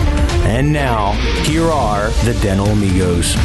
[0.49, 1.12] And now,
[1.44, 3.35] here are the Dental Amigos.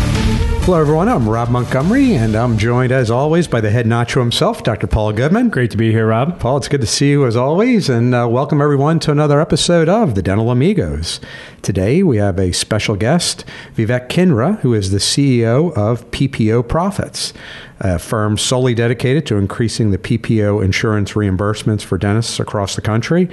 [0.64, 1.10] Hello, everyone.
[1.10, 4.86] I'm Rob Montgomery, and I'm joined, as always, by the head nacho himself, Dr.
[4.86, 5.50] Paul Goodman.
[5.50, 6.40] Great to be here, Rob.
[6.40, 9.90] Paul, it's good to see you as always, and uh, welcome everyone to another episode
[9.90, 11.20] of the Dental Amigos.
[11.60, 13.45] Today, we have a special guest,
[13.76, 17.34] Vivek Kinra, who is the CEO of PPO Profits,
[17.80, 23.28] a firm solely dedicated to increasing the PPO insurance reimbursements for dentists across the country.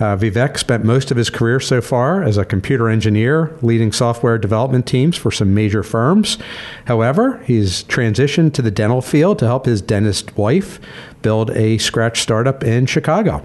[0.00, 4.38] Uh, Vivek spent most of his career so far as a computer engineer, leading software
[4.38, 6.38] development teams for some major firms.
[6.86, 10.80] However, he's transitioned to the dental field to help his dentist wife
[11.22, 13.44] build a scratch startup in Chicago.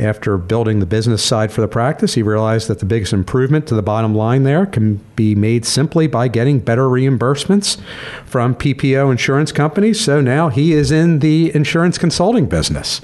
[0.00, 3.74] After building the business side for the practice, he realized that the biggest improvement to
[3.74, 7.78] the bottom line there can be made simply by getting better reimbursements
[8.24, 10.00] from PPO insurance companies.
[10.00, 13.02] So now he is in the insurance consulting business.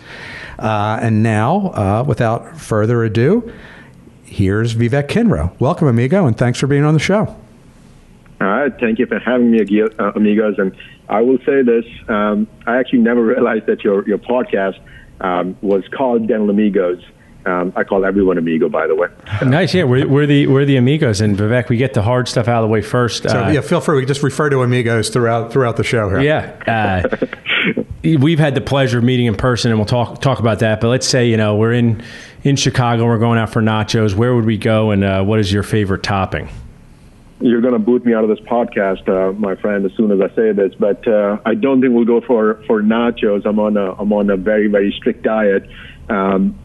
[0.58, 3.52] Uh, and now, uh, without further ado,
[4.24, 5.52] here's Vivek Kinra.
[5.60, 7.36] Welcome, amigo, and thanks for being on the show.
[8.40, 10.54] All right, thank you for having me, uh, amigos.
[10.56, 10.74] And
[11.10, 14.78] I will say this: um, I actually never realized that your your podcast
[15.20, 17.02] um, was called Dental Amigos.
[17.46, 19.06] Um, I call everyone amigo, by the way.
[19.44, 19.84] Nice, yeah.
[19.84, 22.68] We're, we're, the we're the amigos, and Vivek, we get the hard stuff out of
[22.68, 23.22] the way first.
[23.22, 23.98] So uh, yeah, feel free.
[23.98, 26.20] We just refer to amigos throughout throughout the show here.
[26.20, 27.82] Yeah, uh,
[28.18, 30.80] we've had the pleasure of meeting in person, and we'll talk talk about that.
[30.80, 32.02] But let's say you know we're in
[32.42, 34.12] in Chicago, we're going out for nachos.
[34.14, 36.48] Where would we go, and uh, what is your favorite topping?
[37.40, 40.20] You're going to boot me out of this podcast, uh, my friend, as soon as
[40.20, 40.74] I say this.
[40.78, 43.44] But uh, I don't think we'll go for for nachos.
[43.44, 45.68] I'm on a I'm on a very very strict diet.
[46.08, 46.58] Um,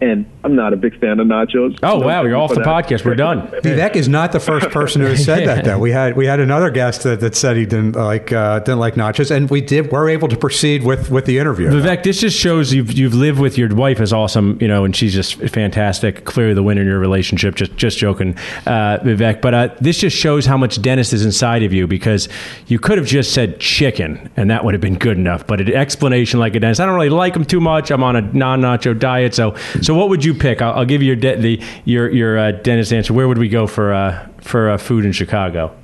[0.00, 1.78] and I'm not a big fan of nachos.
[1.82, 2.66] Oh wow, you're off the that.
[2.66, 3.04] podcast.
[3.04, 3.46] We're done.
[3.62, 5.64] Vivek is not the first person who has said that.
[5.64, 8.78] Though we had we had another guest that, that said he didn't like uh, didn't
[8.78, 11.68] like nachos, and we did were able to proceed with with the interview.
[11.68, 14.96] Vivek, this just shows you've you've lived with your wife is awesome, you know, and
[14.96, 16.24] she's just fantastic.
[16.24, 17.54] Clearly, the winner in your relationship.
[17.54, 18.34] Just just joking,
[18.66, 19.42] uh, Vivek.
[19.42, 22.30] But uh, this just shows how much dentist is inside of you because
[22.66, 25.46] you could have just said chicken, and that would have been good enough.
[25.46, 27.90] But an explanation like a dentist, I don't really like them too much.
[27.90, 30.62] I'm on a non nacho diet, so so what would you pick?
[30.62, 33.12] I'll, I'll give you your de- the your your uh, dentist answer.
[33.12, 35.74] Where would we go for uh, for uh, food in Chicago?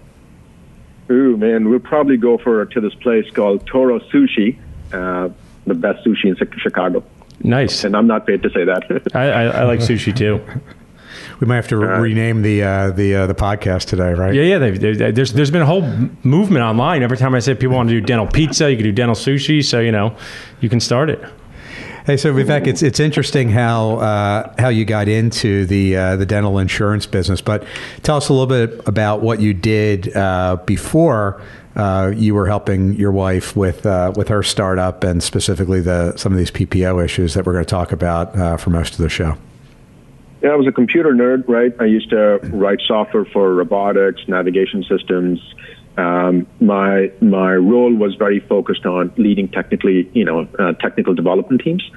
[1.10, 4.58] Ooh, man, we'll probably go for to this place called Toro Sushi,
[4.92, 5.28] uh,
[5.66, 7.04] the best sushi in Chicago.
[7.40, 9.10] Nice, and I'm not paid to say that.
[9.14, 10.40] I, I, I like sushi too.
[11.40, 14.34] We might have to re- rename the uh, the uh, the podcast today, right?
[14.34, 14.58] Yeah, yeah.
[14.58, 15.82] They, they, there's there's been a whole
[16.22, 17.02] movement online.
[17.02, 19.62] Every time I say people want to do dental pizza, you can do dental sushi.
[19.64, 20.16] So you know,
[20.60, 21.22] you can start it.
[22.06, 26.24] Hey, so Vivek, it's it's interesting how uh, how you got into the uh, the
[26.24, 27.64] dental insurance business, but
[28.04, 31.42] tell us a little bit about what you did uh, before
[31.74, 36.30] uh, you were helping your wife with uh, with her startup, and specifically the some
[36.30, 39.08] of these PPO issues that we're going to talk about uh, for most of the
[39.08, 39.36] show.
[40.42, 41.74] Yeah, I was a computer nerd, right?
[41.80, 45.40] I used to write software for robotics, navigation systems,
[45.96, 51.62] um, my my role was very focused on leading technically, you know, uh, technical development
[51.62, 51.88] teams,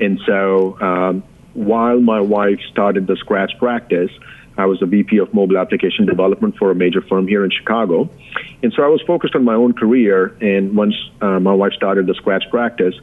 [0.00, 1.22] and so um,
[1.54, 4.10] while my wife started the Scratch practice,
[4.58, 8.10] I was a VP of mobile application development for a major firm here in Chicago,
[8.62, 10.36] and so I was focused on my own career.
[10.40, 12.94] And once uh, my wife started the Scratch practice,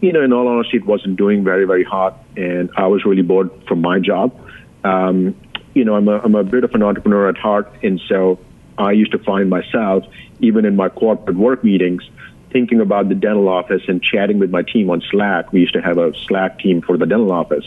[0.00, 3.22] you know, in all honesty, it wasn't doing very very hot, and I was really
[3.22, 4.36] bored from my job.
[4.82, 5.36] Um,
[5.74, 8.38] you know, I'm a, I'm a bit of an entrepreneur at heart, and so
[8.78, 10.04] I used to find myself,
[10.40, 12.02] even in my corporate work meetings,
[12.50, 15.52] thinking about the dental office and chatting with my team on Slack.
[15.52, 17.64] We used to have a Slack team for the dental office.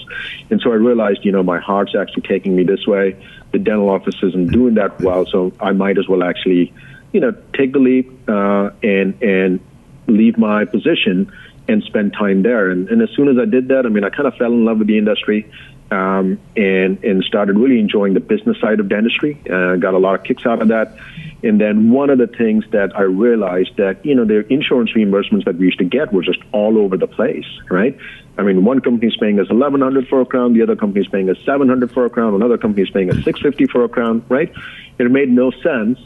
[0.50, 3.18] And so I realized, you know, my heart's actually taking me this way.
[3.52, 6.74] The dental office isn't doing that well, so I might as well actually,
[7.14, 9.60] you know, take the leap uh, and and
[10.08, 11.32] leave my position
[11.68, 12.70] and spend time there.
[12.70, 14.66] And, and as soon as I did that, I mean, I kind of fell in
[14.66, 15.50] love with the industry
[15.92, 19.42] um, and and started really enjoying the business side of dentistry.
[19.50, 20.98] Uh, got a lot of kicks out of that.
[21.44, 25.46] And then one of the things that I realized that you know the insurance reimbursements
[25.46, 27.98] that we used to get were just all over the place, right?
[28.38, 31.06] I mean, one company is paying us eleven hundred for a crown, the other company
[31.06, 33.68] is paying us seven hundred for a crown, another company is paying us six fifty
[33.68, 34.52] for a crown, right?
[34.98, 36.00] It made no sense,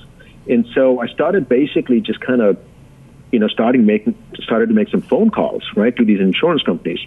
[0.47, 2.57] and so I started basically just kind of
[3.31, 6.99] you know, starting making started to make some phone calls, right, to these insurance companies.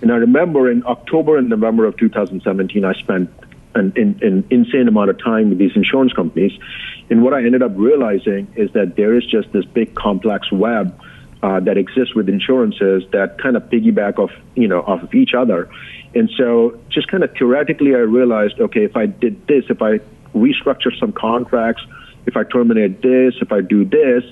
[0.00, 3.30] And I remember in October and November of 2017, I spent
[3.74, 6.52] an, an, an insane amount of time with these insurance companies.
[7.10, 10.98] And what I ended up realizing is that there is just this big complex web
[11.42, 15.34] uh, that exists with insurances that kind of piggyback off, you know, off of each
[15.34, 15.70] other.
[16.14, 19.98] And so just kind of theoretically, I realized, okay, if I did this, if I
[20.34, 21.82] restructure some contracts,
[22.26, 24.24] if I terminate this, if I do this,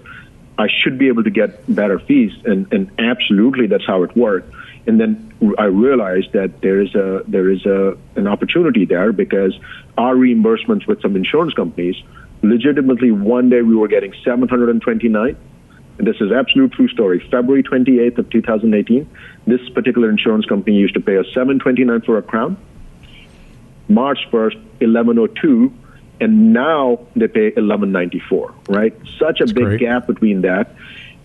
[0.59, 2.33] I should be able to get better fees.
[2.45, 4.53] And, and absolutely, that's how it worked.
[4.87, 9.59] And then I realized that there is a there is a an opportunity there because
[9.99, 11.97] our reimbursements with some insurance companies,
[12.43, 15.37] legitimately, one day we were getting 729
[15.99, 17.21] and this is absolute true story.
[17.31, 19.09] February 28th of 2018,
[19.47, 22.57] this particular insurance company used to pay us 729 for a crown.
[23.89, 25.73] March 1st, 1102,
[26.21, 28.55] and now they pay 1194.
[28.69, 28.95] Right?
[29.19, 29.81] Such a That's big great.
[29.81, 30.75] gap between that,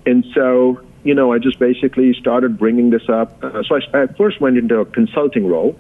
[0.06, 3.44] and so you know, I just basically started bringing this up.
[3.44, 5.76] Uh, so I, I, first went into a consulting role.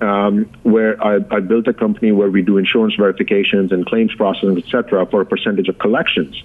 [0.00, 4.58] Um, where I, I, built a company where we do insurance verifications and claims processing,
[4.58, 6.42] et cetera, for a percentage of collections.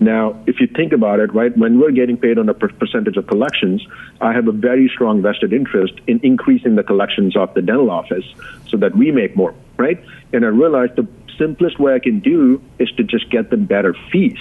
[0.00, 3.16] Now, if you think about it, right, when we're getting paid on a per- percentage
[3.16, 3.86] of collections,
[4.20, 8.24] I have a very strong vested interest in increasing the collections of the dental office
[8.66, 10.02] so that we make more, right?
[10.32, 11.06] And I realized the
[11.38, 14.38] simplest way I can do is to just get them better fees.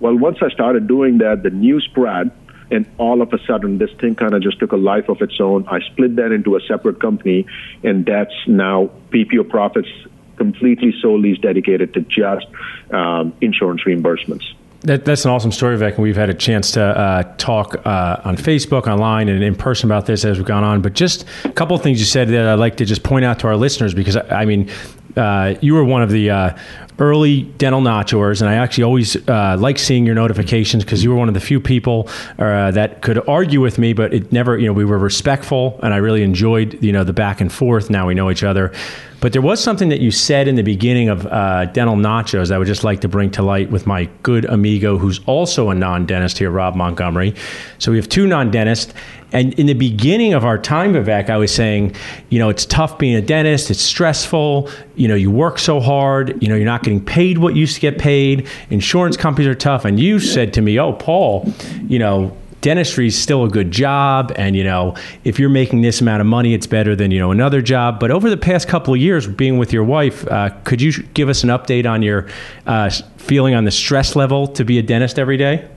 [0.00, 2.32] Well, once I started doing that, the news spread,
[2.72, 5.40] and all of a sudden this thing kind of just took a life of its
[5.40, 5.66] own.
[5.68, 7.46] I split that into a separate company,
[7.84, 9.88] and that's now PPO Profits
[10.36, 12.46] completely solely is dedicated to just
[12.90, 14.54] um, insurance reimbursements.
[14.80, 18.20] That, that's an awesome story, Vivek, and we've had a chance to uh, talk uh,
[18.24, 20.82] on Facebook, online, and in person about this as we've gone on.
[20.82, 23.38] But just a couple of things you said that I'd like to just point out
[23.40, 24.68] to our listeners because I, mean,
[25.16, 26.58] uh, you were one of the uh,
[26.98, 31.16] early dental notchers, and I actually always uh, like seeing your notifications because you were
[31.16, 32.08] one of the few people
[32.38, 35.94] uh, that could argue with me, but it never, you know, we were respectful, and
[35.94, 37.90] I really enjoyed, you know, the back and forth.
[37.90, 38.72] Now we know each other.
[39.20, 42.56] But there was something that you said in the beginning of uh, Dental Nachos that
[42.56, 45.76] I would just like to bring to light with my good amigo, who's also a
[45.76, 47.36] non dentist here, Rob Montgomery.
[47.78, 48.92] So we have two non dentists.
[49.32, 51.94] And in the beginning of our time, Vivek, I was saying,
[52.28, 53.70] you know, it's tough being a dentist.
[53.70, 54.68] It's stressful.
[54.96, 56.42] You know, you work so hard.
[56.42, 58.48] You know, you're not getting paid what you used to get paid.
[58.70, 59.84] Insurance companies are tough.
[59.84, 61.50] And you said to me, oh, Paul,
[61.86, 64.94] you know, dentistry is still a good job and you know
[65.24, 68.12] if you're making this amount of money it's better than you know another job but
[68.12, 71.42] over the past couple of years being with your wife uh, could you give us
[71.42, 72.28] an update on your
[72.68, 75.68] uh, feeling on the stress level to be a dentist every day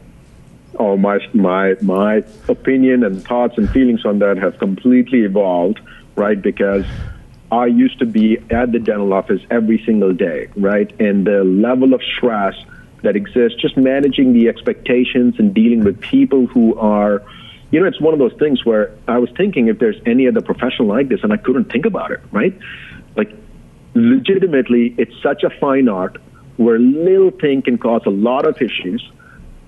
[0.80, 5.80] oh my my my opinion and thoughts and feelings on that have completely evolved
[6.16, 6.86] right because
[7.52, 10.90] I used to be at the dental office every single day, right?
[11.00, 12.56] And the level of stress
[13.04, 17.24] that exists, just managing the expectations and dealing with people who are,
[17.72, 20.42] you know, it's one of those things where I was thinking if there's any other
[20.42, 22.58] profession like this, and I couldn't think about it, right?
[23.16, 23.32] Like,
[23.94, 26.18] legitimately, it's such a fine art
[26.58, 29.08] where little thing can cause a lot of issues.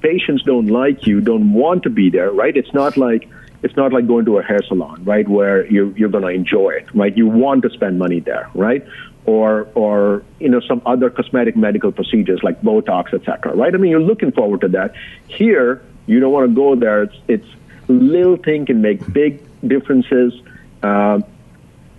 [0.02, 2.56] Patients don't like you, don't want to be there, right?
[2.56, 3.30] It's not like
[3.64, 6.70] it's not like going to a hair salon, right, where you're, you're going to enjoy
[6.72, 7.18] it, right?
[7.18, 8.86] You want to spend money there, right?
[9.28, 13.54] or or you know some other cosmetic medical procedures like Botox, etc.
[13.54, 13.76] Right?
[13.76, 14.96] I mean, you're looking forward to that.
[15.28, 17.04] Here, you don't want to go there.
[17.04, 17.48] It's it's
[17.88, 20.34] little thing can make big differences.
[20.82, 21.20] Uh,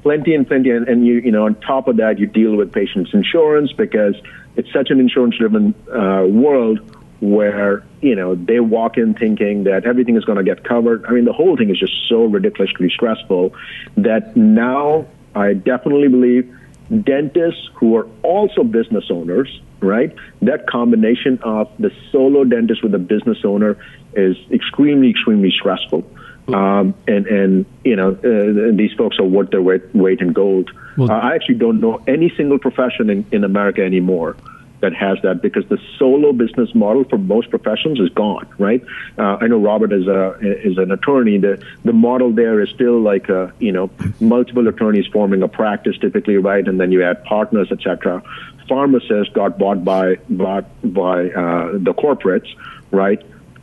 [0.02, 2.72] plenty and plenty, and, and, you you know on top of that, you deal with
[2.72, 4.16] patients' insurance because
[4.56, 6.80] it's such an insurance-driven uh, world
[7.20, 11.04] where you know they walk in thinking that everything is going to get covered.
[11.06, 13.54] I mean, the whole thing is just so ridiculously stressful
[13.96, 16.54] that now I definitely believe
[17.02, 20.14] dentists who are also business owners, right?
[20.42, 23.76] That combination of the solo dentist with a business owner
[24.14, 26.08] is extremely, extremely stressful.
[26.48, 30.70] Um, and and you know uh, these folks are worth their weight, weight in gold.
[30.96, 34.34] Well, uh, I actually don't know any single profession in, in America anymore
[34.80, 38.82] that has that because the solo business model for most professions is gone, right?
[39.18, 41.38] Uh, I know Robert is a is an attorney.
[41.38, 45.98] The the model there is still like a, you know multiple attorneys forming a practice
[45.98, 46.66] typically, right?
[46.66, 48.22] And then you add partners, etc.
[48.68, 52.48] Pharmacists got bought by bought by uh, the corporates,
[52.90, 53.20] right?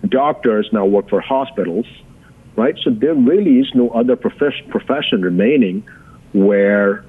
[0.07, 1.87] Doctors now work for hospitals,
[2.55, 2.77] right?
[2.83, 5.87] So there really is no other profession profession remaining
[6.33, 7.05] where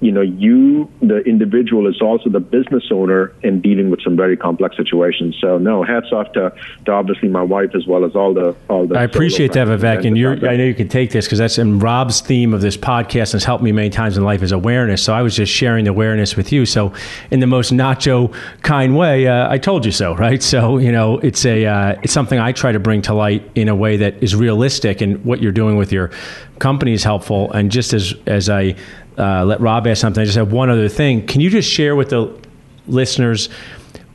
[0.00, 4.36] you know, you, the individual, is also the business owner and dealing with some very
[4.36, 5.36] complex situations.
[5.40, 6.52] So, no, hats off to,
[6.84, 8.98] to obviously my wife as well as all the all the.
[8.98, 10.32] I appreciate that, Vivek, and you're.
[10.48, 13.34] I know you can take this because that's in Rob's theme of this podcast and
[13.34, 15.02] has helped me many times in life is awareness.
[15.02, 16.66] So I was just sharing the awareness with you.
[16.66, 16.92] So,
[17.30, 20.42] in the most nacho kind way, uh, I told you so, right?
[20.42, 23.68] So, you know, it's a uh, it's something I try to bring to light in
[23.68, 26.10] a way that is realistic, and what you're doing with your
[26.58, 27.50] company is helpful.
[27.52, 28.76] And just as as I
[29.18, 30.20] uh, let Rob ask something.
[30.20, 31.26] I just have one other thing.
[31.26, 32.36] Can you just share with the
[32.86, 33.48] listeners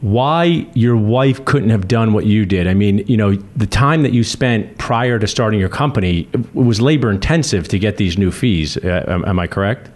[0.02, 2.68] why your wife couldn't have done what you did?
[2.68, 6.82] I mean, you know, the time that you spent prior to starting your company was
[6.82, 8.78] labor intensive to get these new fees.
[8.78, 9.90] Uh, am, am, I correct?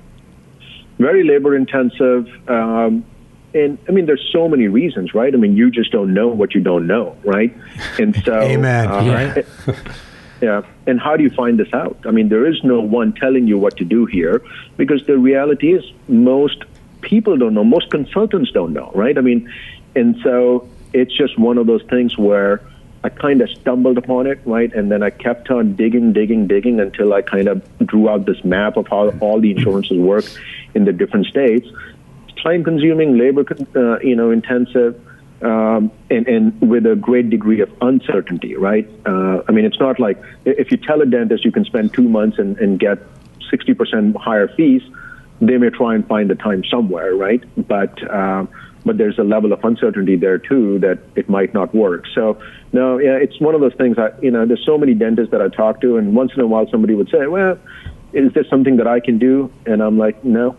[0.99, 2.27] Very labor intensive.
[2.49, 3.05] Um,
[3.53, 5.33] and I mean, there's so many reasons, right?
[5.33, 7.55] I mean, you just don't know what you don't know, right?
[7.99, 8.87] And so, amen.
[8.87, 9.77] Uh, right?
[10.43, 10.63] Yeah.
[10.87, 11.97] And how do you find this out?
[12.03, 14.41] I mean, there is no one telling you what to do here
[14.75, 16.65] because the reality is most
[16.99, 19.17] people don't know, most consultants don't know, right?
[19.17, 19.49] I mean,
[19.95, 22.61] and so it's just one of those things where
[23.05, 24.73] I kind of stumbled upon it, right?
[24.73, 28.43] And then I kept on digging, digging, digging until I kind of drew out this
[28.43, 30.25] map of how all the insurances work
[30.73, 31.69] in the different states.
[32.43, 33.45] Time consuming, labor,
[33.77, 34.99] uh, you know, intensive
[35.43, 38.89] um, and, and with a great degree of uncertainty, right?
[39.05, 42.07] Uh, I mean, it's not like if you tell a dentist you can spend two
[42.07, 42.99] months and, and get
[43.51, 44.81] 60% higher fees,
[45.41, 47.43] they may try and find the time somewhere, right?
[47.67, 48.49] But um,
[48.85, 52.05] but there's a level of uncertainty there too that it might not work.
[52.13, 53.97] So no, yeah, it's one of those things.
[53.97, 56.47] I, you know, there's so many dentists that I talk to, and once in a
[56.47, 57.57] while somebody would say, "Well,
[58.11, 60.55] is this something that I can do?" And I'm like, "No."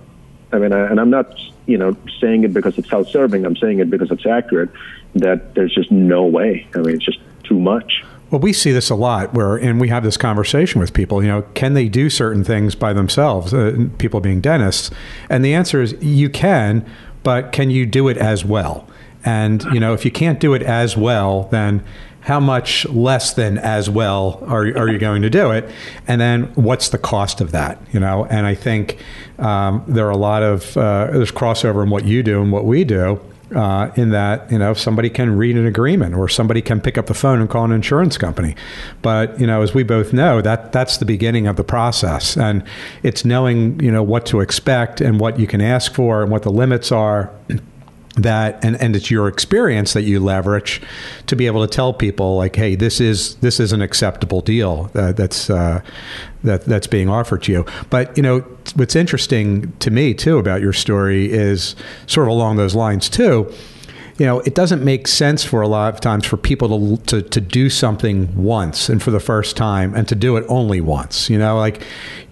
[0.52, 3.44] I mean, I, and I'm not you know, saying it because it's self-serving.
[3.44, 4.70] I'm saying it because it's accurate.
[5.14, 6.66] That there's just no way.
[6.74, 8.02] I mean, it's just too much.
[8.30, 11.28] Well, we see this a lot where, and we have this conversation with people, you
[11.28, 14.90] know, can they do certain things by themselves, uh, people being dentists?
[15.30, 16.84] And the answer is you can,
[17.22, 18.88] but can you do it as well?
[19.24, 21.84] And, you know, if you can't do it as well, then
[22.24, 25.70] how much less than as well are, are you going to do it?
[26.08, 27.78] And then what's the cost of that?
[27.92, 28.98] You know, and I think
[29.38, 32.64] um, there are a lot of uh, there's crossover in what you do and what
[32.64, 33.20] we do.
[33.54, 37.06] Uh, in that you know somebody can read an agreement or somebody can pick up
[37.06, 38.56] the phone and call an insurance company
[39.02, 42.64] but you know as we both know that that's the beginning of the process and
[43.02, 46.42] it's knowing you know what to expect and what you can ask for and what
[46.42, 47.30] the limits are
[48.16, 50.80] that and, and it's your experience that you leverage
[51.26, 54.84] to be able to tell people like hey this is this is an acceptable deal
[54.92, 55.80] that's uh,
[56.44, 57.66] that that's being offered to you.
[57.90, 58.40] But you know
[58.74, 61.74] what's interesting to me too about your story is
[62.06, 63.52] sort of along those lines too
[64.18, 67.22] you know, it doesn't make sense for a lot of times for people to, to,
[67.22, 71.28] to do something once and for the first time and to do it only once.
[71.28, 71.82] You know, like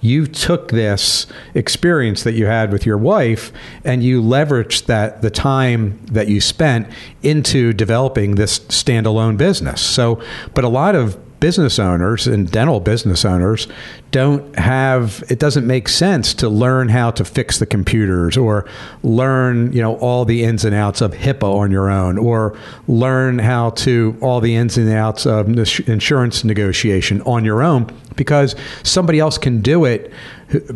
[0.01, 3.53] you took this experience that you had with your wife
[3.85, 6.87] and you leveraged that the time that you spent
[7.23, 9.81] into developing this standalone business.
[9.81, 10.23] So,
[10.55, 13.67] but a lot of business owners and dental business owners
[14.13, 18.65] don't have it doesn't make sense to learn how to fix the computers or
[19.03, 22.57] learn you know all the ins and outs of HIPAA on your own or
[22.87, 25.49] learn how to all the ins and outs of
[25.89, 30.13] insurance negotiation on your own because somebody else can do it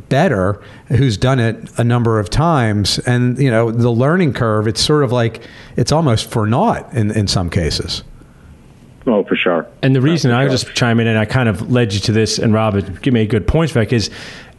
[0.09, 2.99] better who's done it a number of times.
[3.01, 5.47] And you know the learning curve it's sort of like
[5.77, 8.03] it's almost for naught in, in some cases
[9.07, 9.67] Oh, for sure.
[9.83, 12.13] And the reason I was just chime in and I kind of led you to
[12.13, 14.11] this, and Rob, give me a good points back is,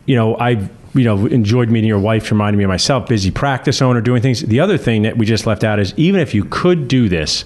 [0.06, 2.32] you know, I you know enjoyed meeting your wife.
[2.32, 4.42] Reminded me of myself, busy practice owner, doing things.
[4.42, 7.44] The other thing that we just left out is even if you could do this,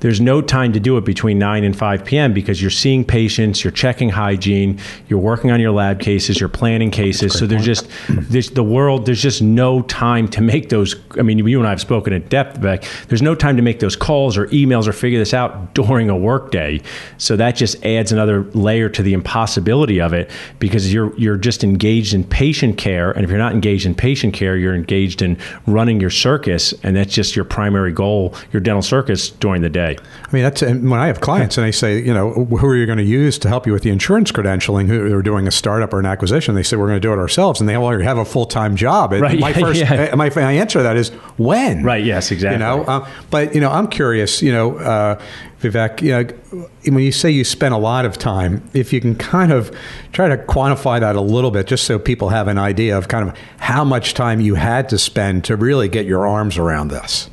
[0.00, 2.32] there's no time to do it between 9 and 5 p.m.
[2.32, 4.78] because you're seeing patients, you're checking hygiene,
[5.08, 7.38] you're working on your lab cases, you're planning cases.
[7.38, 9.06] So there's just there's the world.
[9.06, 10.96] There's just no time to make those.
[11.18, 12.84] I mean, you and I have spoken at depth, Beck.
[13.08, 16.16] There's no time to make those calls or emails or figure this out during a
[16.16, 16.80] workday.
[17.18, 21.62] So that just adds another layer to the impossibility of it because you're you're just
[21.62, 25.36] engaged in patient care, and if you're not engaged in patient care, you're engaged in
[25.66, 29.89] running your circus, and that's just your primary goal, your dental circus during the day.
[29.98, 32.86] I mean, that's when I have clients and they say, you know, who are you
[32.86, 34.86] going to use to help you with the insurance credentialing?
[34.86, 36.54] Who are doing a startup or an acquisition?
[36.54, 38.76] They say we're going to do it ourselves, and they already have a full time
[38.76, 39.12] job.
[39.12, 39.38] Right.
[39.38, 40.14] My first, yeah.
[40.14, 41.82] my, my answer to that is when.
[41.82, 42.04] Right.
[42.04, 42.30] Yes.
[42.30, 42.54] Exactly.
[42.54, 44.42] You know, uh, but you know, I'm curious.
[44.42, 44.78] You know.
[44.78, 45.20] Uh,
[45.60, 49.14] Vivek, you know, when you say you spent a lot of time, if you can
[49.14, 49.70] kind of
[50.12, 53.28] try to quantify that a little bit, just so people have an idea of kind
[53.28, 57.28] of how much time you had to spend to really get your arms around this.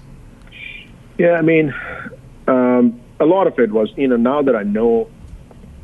[1.18, 1.74] Yeah, I mean,
[2.48, 5.10] um, a lot of it was, you know, now that I know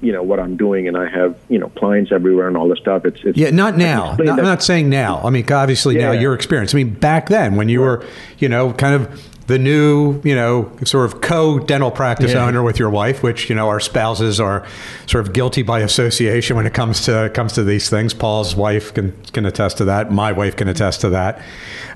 [0.03, 2.79] you know what I'm doing, and I have you know clients everywhere and all this
[2.79, 3.05] stuff.
[3.05, 4.15] It's, it's yeah, not now.
[4.19, 5.21] No, I'm not saying now.
[5.23, 6.75] I mean, obviously yeah, now your experience.
[6.75, 8.05] I mean, back then when you were,
[8.37, 12.45] you know, kind of the new, you know, sort of co dental practice yeah.
[12.45, 14.65] owner with your wife, which you know our spouses are
[15.05, 18.13] sort of guilty by association when it comes to comes to these things.
[18.13, 20.11] Paul's wife can can attest to that.
[20.11, 21.41] My wife can attest to that.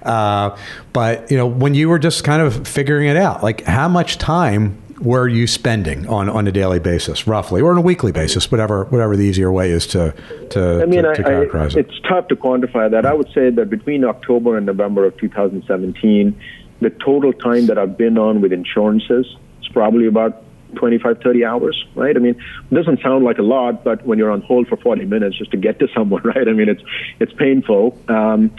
[0.03, 0.57] Uh,
[0.93, 4.17] but you know, when you were just kind of figuring it out, like how much
[4.17, 8.51] time were you spending on, on a daily basis, roughly, or on a weekly basis,
[8.51, 10.13] whatever whatever the easier way is to
[10.49, 11.87] to, I mean, to, to characterize I, it?
[11.87, 13.05] It's tough to quantify that.
[13.05, 16.39] I would say that between October and November of 2017
[16.79, 19.25] the total time that I've been on with insurances
[19.61, 20.43] is probably about
[20.75, 22.15] 25, 30 hours, right?
[22.15, 22.35] I mean,
[22.71, 25.51] it doesn't sound like a lot, but when you're on hold for 40 minutes just
[25.51, 26.47] to get to someone, right?
[26.47, 26.83] I mean, it's
[27.19, 27.97] it's painful.
[28.07, 28.51] Um,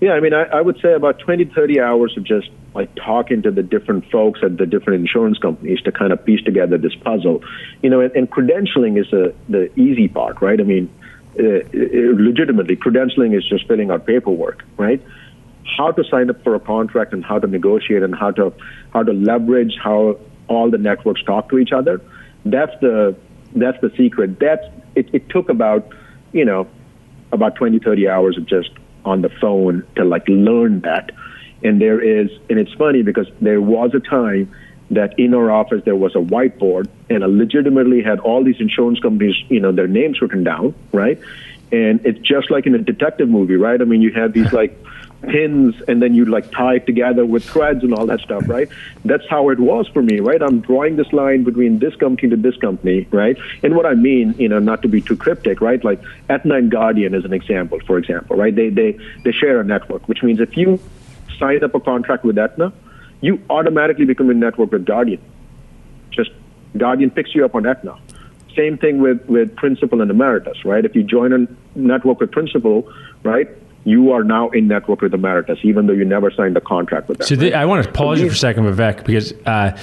[0.00, 3.42] yeah, I mean, I, I would say about 20, 30 hours of just like talking
[3.42, 6.96] to the different folks at the different insurance companies to kind of piece together this
[6.96, 7.44] puzzle.
[7.82, 10.58] You know, and, and credentialing is a, the easy part, right?
[10.58, 10.90] I mean,
[11.38, 15.00] uh, legitimately, credentialing is just filling out paperwork, right?
[15.64, 18.52] How to sign up for a contract and how to negotiate and how to
[18.92, 22.00] how to leverage how all the networks talk to each other.
[22.44, 23.16] That's the
[23.54, 24.38] that's the secret.
[24.40, 24.64] That's
[24.94, 25.88] it, it took about
[26.32, 26.68] you know
[27.32, 28.70] about 20 30 hours of just
[29.04, 31.10] on the phone to like learn that.
[31.62, 34.52] And there is and it's funny because there was a time
[34.90, 39.00] that in our office there was a whiteboard and I legitimately had all these insurance
[39.00, 41.18] companies, you know, their names written down, right?
[41.70, 43.80] And it's just like in a detective movie, right?
[43.80, 44.78] I mean, you have these like
[45.22, 48.68] pins and then you like tie it together with threads and all that stuff, right?
[49.04, 50.42] That's how it was for me, right?
[50.42, 53.36] I'm drawing this line between this company to this company, right?
[53.62, 55.82] And what I mean, you know, not to be too cryptic, right?
[55.84, 58.54] Like Aetna and Guardian is an example, for example, right?
[58.54, 60.80] They they they share a network, which means if you
[61.38, 62.72] sign up a contract with Aetna,
[63.20, 65.20] you automatically become a network with Guardian.
[66.10, 66.30] Just
[66.76, 67.96] Guardian picks you up on Aetna.
[68.56, 70.84] Same thing with, with Principal and Ameritas, right?
[70.84, 71.46] If you join a
[71.78, 73.48] network with Principal, right,
[73.84, 77.18] you are now in network with Ameritas, even though you never signed a contract with
[77.18, 77.26] them.
[77.26, 77.54] So right?
[77.54, 79.76] I want to pause so you for a second, Vivek, because uh,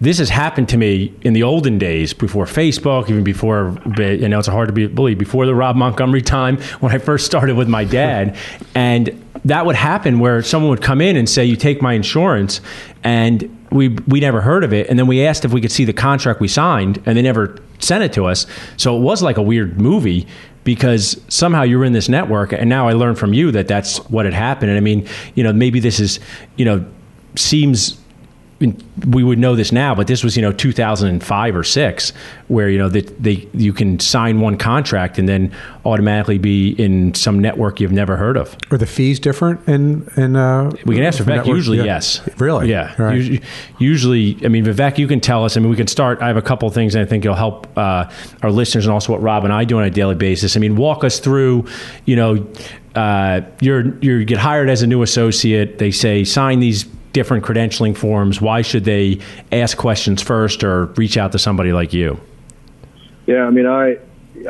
[0.00, 4.38] this has happened to me in the olden days, before Facebook, even before, you know,
[4.38, 7.68] it's hard to be, believe, before the Rob Montgomery time when I first started with
[7.68, 8.36] my dad.
[8.74, 12.60] and that would happen where someone would come in and say, You take my insurance.
[13.02, 14.88] And we, we never heard of it.
[14.88, 17.58] And then we asked if we could see the contract we signed, and they never
[17.78, 18.46] sent it to us.
[18.76, 20.26] So it was like a weird movie
[20.64, 24.24] because somehow you're in this network and now I learned from you that that's what
[24.24, 24.70] had happened.
[24.70, 26.20] And I mean you know maybe this is
[26.56, 26.84] you know
[27.36, 27.99] seems
[29.06, 32.12] we would know this now, but this was you know 2005 or six,
[32.48, 35.50] where you know that they you can sign one contract and then
[35.86, 38.54] automatically be in some network you've never heard of.
[38.70, 40.36] Are the fees different in in?
[40.36, 41.26] Uh, we can ask Vivek.
[41.26, 41.56] Network?
[41.56, 41.84] Usually, yeah.
[41.84, 42.20] yes.
[42.38, 42.68] Really?
[42.68, 42.94] Yeah.
[43.00, 43.16] Right.
[43.16, 43.42] Usually,
[43.78, 45.56] usually, I mean, Vivek, you can tell us.
[45.56, 46.20] I mean, we can start.
[46.20, 48.10] I have a couple of things I think it'll help uh,
[48.42, 50.56] our listeners and also what Rob and I do on a daily basis.
[50.56, 51.66] I mean, walk us through.
[52.04, 52.46] You know,
[52.94, 55.78] uh, you're you get hired as a new associate.
[55.78, 59.18] They say sign these different credentialing forms, why should they
[59.52, 62.20] ask questions first or reach out to somebody like you?
[63.26, 63.98] Yeah, I mean, I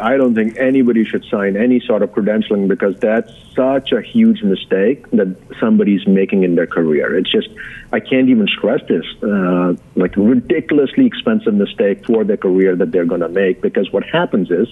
[0.01, 4.42] I don't think anybody should sign any sort of credentialing because that's such a huge
[4.42, 7.16] mistake that somebody's making in their career.
[7.16, 7.49] It's just
[7.92, 13.05] I can't even stress this uh, like ridiculously expensive mistake for their career that they're
[13.05, 14.68] going to make because what happens is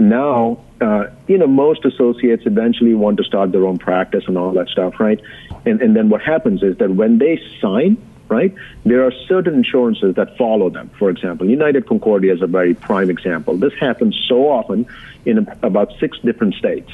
[0.00, 4.52] now, uh, you know, most associates eventually want to start their own practice and all
[4.52, 5.20] that stuff, right?
[5.66, 7.96] And, and then what happens is that when they sign,
[8.28, 10.90] right, there are certain insurances that follow them.
[10.98, 13.56] For example, United Concordia is a very prime example.
[13.56, 14.86] This happens so often
[15.24, 16.90] in about six different states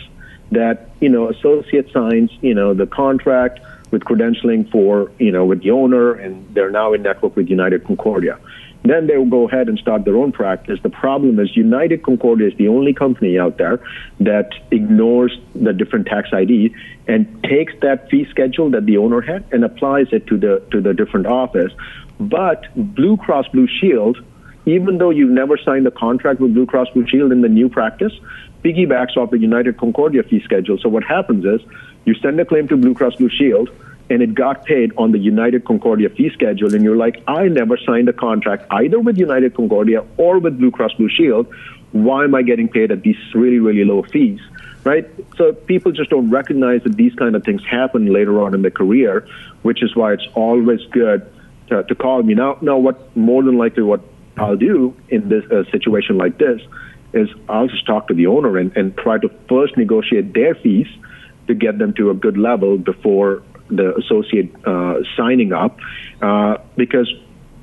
[0.50, 5.62] that, you know, associate signs, you know, the contract with credentialing for, you know, with
[5.62, 8.38] the owner, and they're now in network with United Concordia.
[8.88, 10.78] Then they will go ahead and start their own practice.
[10.82, 13.80] The problem is United Concordia is the only company out there
[14.20, 16.74] that ignores the different tax ID
[17.06, 20.80] and takes that fee schedule that the owner had and applies it to the to
[20.80, 21.72] the different office.
[22.20, 24.18] But Blue Cross Blue Shield,
[24.66, 27.68] even though you've never signed a contract with Blue Cross Blue Shield in the new
[27.68, 28.12] practice,
[28.64, 30.78] piggybacks off the United Concordia fee schedule.
[30.78, 31.60] So what happens is
[32.04, 33.70] you send a claim to Blue Cross Blue Shield
[34.08, 37.76] and it got paid on the United Concordia fee schedule, and you're like, I never
[37.76, 41.52] signed a contract either with United Concordia or with Blue Cross Blue Shield.
[41.92, 44.40] Why am I getting paid at these really, really low fees?
[44.84, 45.08] Right?
[45.36, 48.70] So people just don't recognize that these kind of things happen later on in their
[48.70, 49.26] career,
[49.62, 51.26] which is why it's always good
[51.68, 52.34] to, to call me.
[52.34, 54.00] Now, now, what more than likely what
[54.36, 56.60] I'll do in this uh, situation like this
[57.12, 60.86] is I'll just talk to the owner and, and try to first negotiate their fees
[61.48, 65.78] to get them to a good level before the associate uh, signing up
[66.22, 67.12] uh, because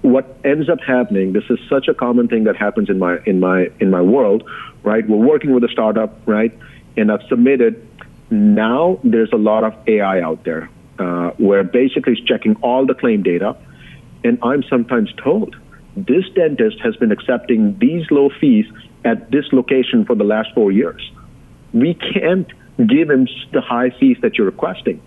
[0.01, 3.39] what ends up happening, this is such a common thing that happens in my in
[3.39, 4.43] my in my world,
[4.83, 5.07] right?
[5.07, 6.57] We're working with a startup, right?
[6.97, 7.87] And I've submitted.
[8.29, 12.95] Now there's a lot of AI out there uh, where basically it's checking all the
[12.95, 13.55] claim data,
[14.23, 15.55] and I'm sometimes told
[15.95, 18.65] this dentist has been accepting these low fees
[19.05, 21.11] at this location for the last four years.
[21.73, 25.01] We can't give him the high fees that you're requesting,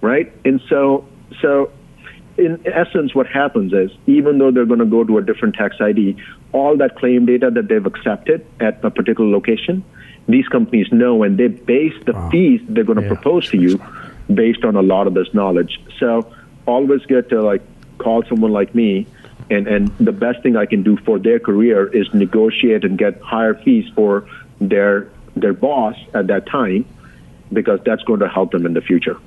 [0.00, 0.32] right?
[0.44, 1.06] And so,
[1.40, 1.70] so
[2.36, 5.76] in essence, what happens is even though they're going to go to a different tax
[5.80, 6.16] ID,
[6.52, 9.84] all that claim data that they've accepted at a particular location,
[10.28, 12.30] these companies know and they base the wow.
[12.30, 13.14] fees they're going to yeah.
[13.14, 13.82] propose to you
[14.32, 15.80] based on a lot of this knowledge.
[15.98, 16.32] So
[16.66, 17.62] always get to like
[17.98, 19.06] call someone like me
[19.50, 23.20] and, and the best thing I can do for their career is negotiate and get
[23.20, 24.28] higher fees for
[24.60, 26.84] their their boss at that time
[27.52, 29.18] because that's going to help them in the future.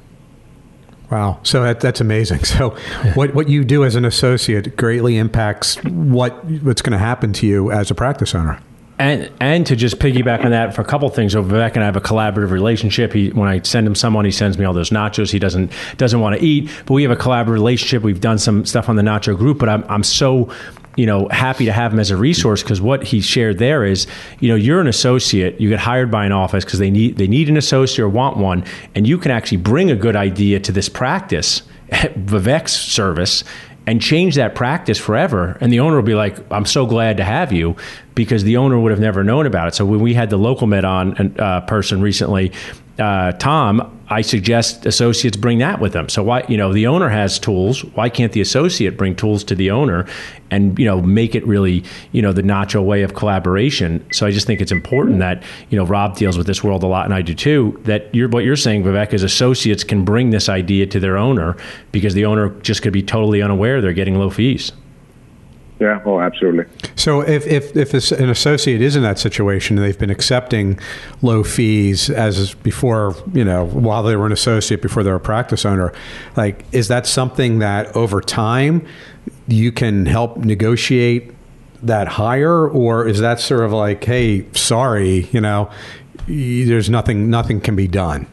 [1.12, 1.40] Wow.
[1.44, 2.40] So that, that's amazing.
[2.52, 2.72] So
[3.14, 7.48] what, what you do as an associate greatly impacts what what's going to happen to
[7.48, 8.60] you as a practice owner.
[9.00, 11.86] And, and to just piggyback on that for a couple things, so Vivek and I
[11.86, 13.14] have a collaborative relationship.
[13.14, 15.32] He, when I send him someone, he sends me all those nachos.
[15.32, 18.04] He doesn't doesn't want to eat, but we have a collaborative relationship.
[18.04, 20.54] We've done some stuff on the nacho group, but I'm I'm so
[20.96, 24.08] you know happy to have him as a resource because what he shared there is
[24.40, 27.28] you know you're an associate you get hired by an office because they need they
[27.28, 28.64] need an associate or want one
[28.96, 33.44] and you can actually bring a good idea to this practice Vivek's service
[33.88, 35.58] and change that practice forever.
[35.60, 37.76] And the owner will be like, I'm so glad to have you
[38.14, 39.76] because the owner would have never known about it.
[39.76, 42.52] So when we had the local med on uh, person recently,
[43.00, 46.10] uh, Tom, I suggest associates bring that with them.
[46.10, 47.84] So why, you know, the owner has tools.
[47.86, 50.06] Why can't the associate bring tools to the owner
[50.50, 54.06] and, you know, make it really, you know, the nacho way of collaboration?
[54.12, 56.88] So I just think it's important that, you know, Rob deals with this world a
[56.88, 60.32] lot and I do too, that you're, what you're saying, Vivek, is associates can bring
[60.32, 61.56] this idea to their owner
[61.94, 64.74] because the owner just could be totally unaware they're getting low fees.
[65.82, 66.66] Yeah, oh, absolutely.
[66.96, 70.80] So if, if, if an associate is in that situation and they've been accepting
[71.24, 75.20] low fees as before, you know, while they were an associate, before they were a
[75.20, 75.92] practice owner,
[76.38, 78.86] like, is that something that over time
[79.48, 81.32] you can help negotiate
[81.82, 82.70] that higher?
[82.70, 85.68] Or is that sort of like, hey, sorry, you know,
[86.28, 88.28] there's nothing, nothing can be done?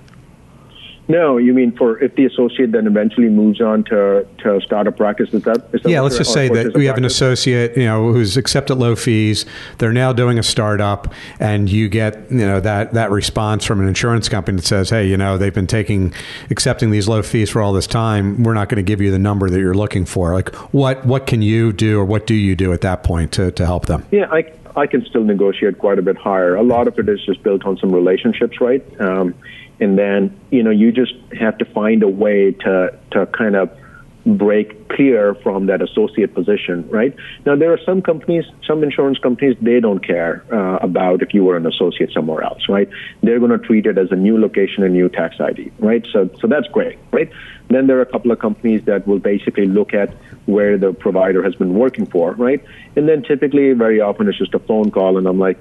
[1.09, 4.93] No, you mean for if the associate then eventually moves on to, to start a
[4.93, 5.33] practice?
[5.33, 6.03] Is that, is that yeah?
[6.03, 9.47] Let's just say that we have an associate, you know, who's accepted low fees.
[9.79, 13.89] They're now doing a startup, and you get you know that that response from an
[13.89, 16.13] insurance company that says, "Hey, you know, they've been taking
[16.51, 18.43] accepting these low fees for all this time.
[18.43, 21.27] We're not going to give you the number that you're looking for." Like, what what
[21.27, 24.05] can you do, or what do you do at that point to to help them?
[24.11, 24.45] Yeah, I
[24.77, 26.55] I can still negotiate quite a bit higher.
[26.55, 28.85] A lot of it is just built on some relationships, right?
[29.01, 29.35] Um,
[29.81, 33.71] and then you know you just have to find a way to to kind of
[34.37, 37.15] break clear from that associate position, right?
[37.47, 41.45] Now, there are some companies, some insurance companies, they don't care uh, about if you
[41.45, 42.89] were an associate somewhere else, right?
[43.23, 46.07] They're going to treat it as a new location, a new tax ID, right?
[46.13, 47.31] So, so that's great, right?
[47.69, 50.15] Then there are a couple of companies that will basically look at
[50.47, 52.63] where the provider has been working for, right?
[52.97, 55.59] And then typically, very often, it's just a phone call, and I'm like,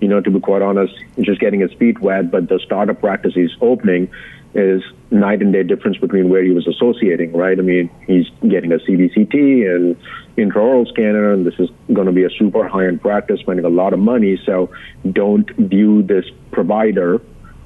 [0.00, 3.34] you know, to be quite honest, just getting his feet wet, but the startup practice
[3.34, 4.10] he's opening
[4.54, 7.58] is night and day difference between where he was associating, right?
[7.58, 9.96] I mean, he's getting a CBCT and
[10.36, 13.70] intraoral scanner, and this is going to be a super high end practice, spending a
[13.70, 14.40] lot of money.
[14.46, 14.70] So
[15.10, 17.20] don't view this provider,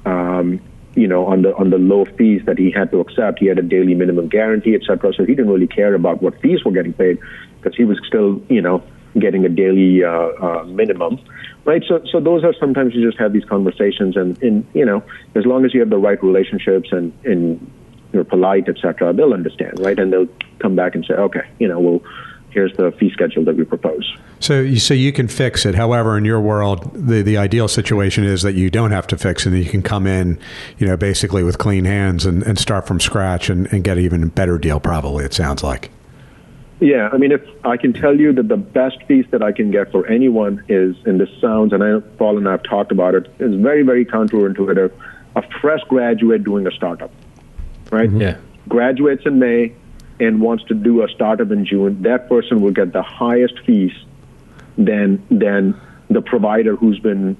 [0.05, 0.59] um,
[0.95, 3.39] you know, on the on the low fees that he had to accept.
[3.39, 5.13] He had a daily minimum guarantee, et cetera.
[5.13, 7.17] So he didn't really care about what fees were getting paid
[7.61, 8.83] because he was still, you know,
[9.19, 11.19] getting a daily uh, uh, minimum
[11.65, 11.83] right?
[11.87, 15.03] So, so those are sometimes you just have these conversations, and, and you know,
[15.35, 17.71] as long as you have the right relationships and and
[18.11, 19.97] you're polite, etc., they'll understand, right?
[19.97, 20.27] And they'll
[20.59, 22.01] come back and say, okay, you know, well,
[22.51, 24.15] here's the fee schedule that we propose.
[24.39, 25.73] So, you, so you can fix it.
[25.73, 29.45] However, in your world, the the ideal situation is that you don't have to fix
[29.45, 30.39] it, and you can come in,
[30.77, 34.03] you know, basically with clean hands and, and start from scratch and, and get an
[34.03, 34.79] even better deal.
[34.79, 35.89] Probably, it sounds like.
[36.79, 39.71] Yeah, I mean, if I can tell you that the best piece that I can
[39.71, 43.15] get for anyone is, and this sounds, and I, Paul and I have talked about
[43.15, 44.91] it, is very, very counterintuitive.
[45.35, 47.11] A fresh graduate doing a startup,
[47.91, 48.09] right?
[48.09, 48.21] Mm-hmm.
[48.21, 48.37] Yeah.
[48.67, 49.73] Graduates in May
[50.19, 52.01] and wants to do a startup in June.
[52.03, 53.93] That person will get the highest fees
[54.77, 57.37] than than the provider who's been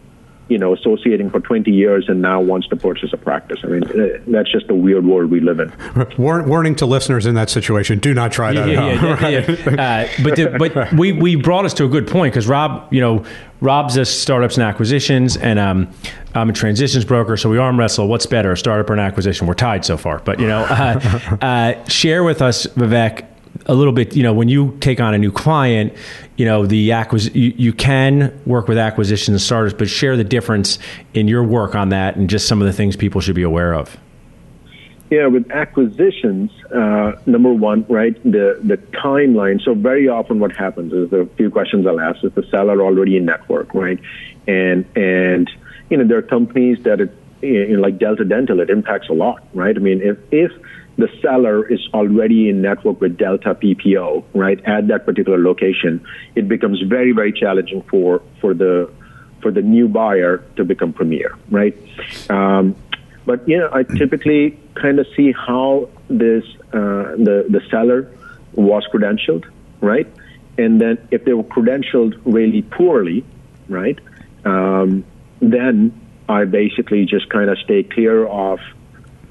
[0.50, 3.60] you know, associating for 20 years and now wants to purchase a practice.
[3.64, 5.72] I mean, uh, that's just the weird world we live in.
[6.18, 8.68] Warning to listeners in that situation: Do not try that.
[8.68, 9.80] Yeah, yeah, yeah, right?
[9.80, 13.00] uh, but the, but we we brought us to a good point because Rob, you
[13.00, 13.26] know,
[13.62, 15.90] Rob's a startups and acquisitions, and um,
[16.36, 17.38] I'm a transitions broker.
[17.38, 18.08] So we arm wrestle.
[18.08, 19.48] What's better, a startup or an acquisition?
[19.48, 20.20] We're tied so far.
[20.20, 23.26] But you know, uh, uh, share with us, Vivek
[23.66, 25.94] a little bit, you know, when you take on a new client,
[26.38, 30.24] you know, the acquis- you, you can work with acquisitions and starters, but share the
[30.24, 30.80] difference
[31.14, 33.74] in your work on that and just some of the things people should be aware
[33.74, 33.98] of.
[35.10, 39.62] Yeah, with acquisitions, uh, number one, right, the, the timeline.
[39.62, 43.18] So very often what happens is the few questions I'll ask is the seller already
[43.18, 44.00] in network, right?
[44.48, 45.52] And, and,
[45.92, 49.14] you know, there are companies that it, you know, like Delta Dental, it impacts a
[49.14, 49.76] lot, right?
[49.76, 50.52] I mean, if, if
[50.98, 56.48] the seller is already in network with Delta PPO, right, at that particular location, it
[56.48, 58.92] becomes very, very challenging for, for the,
[59.42, 61.76] for the new buyer to become premier, right?
[62.30, 62.76] Um,
[63.26, 68.12] but know, I typically kind of see how this uh, the the seller
[68.54, 69.46] was credentialed,
[69.80, 70.08] right?
[70.58, 73.24] And then if they were credentialed really poorly,
[73.70, 73.98] right,
[74.46, 75.06] um,
[75.40, 78.60] then I basically just kind of stay clear of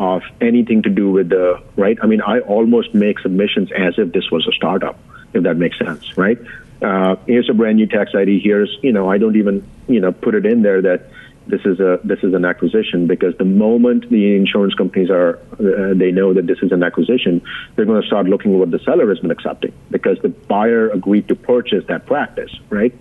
[0.03, 1.97] of anything to do with the right.
[2.03, 4.99] I mean, I almost make submissions as if this was a startup,
[5.33, 6.39] if that makes sense, right?
[6.83, 8.41] Uh, here's a brand new tax ID.
[8.41, 11.09] Here's you know, I don't even you know put it in there that
[11.47, 15.95] this is a this is an acquisition because the moment the insurance companies are uh,
[15.95, 17.41] they know that this is an acquisition,
[17.77, 20.91] they're going to start looking at what the seller has been accepting because the buyer
[20.91, 22.93] agreed to purchase that practice, right?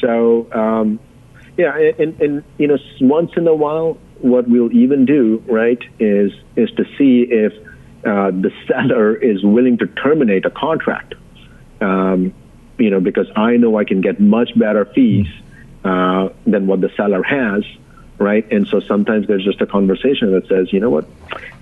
[0.00, 0.98] So um,
[1.58, 6.32] yeah, and, and you know once in a while, what we'll even do right is
[6.56, 7.52] is to see if
[8.04, 11.14] uh, the seller is willing to terminate a contract.
[11.80, 12.32] Um,
[12.78, 15.26] you know, because I know I can get much better fees
[15.84, 17.64] uh, than what the seller has,
[18.18, 18.50] right?
[18.50, 21.06] And so sometimes there's just a conversation that says, you know what,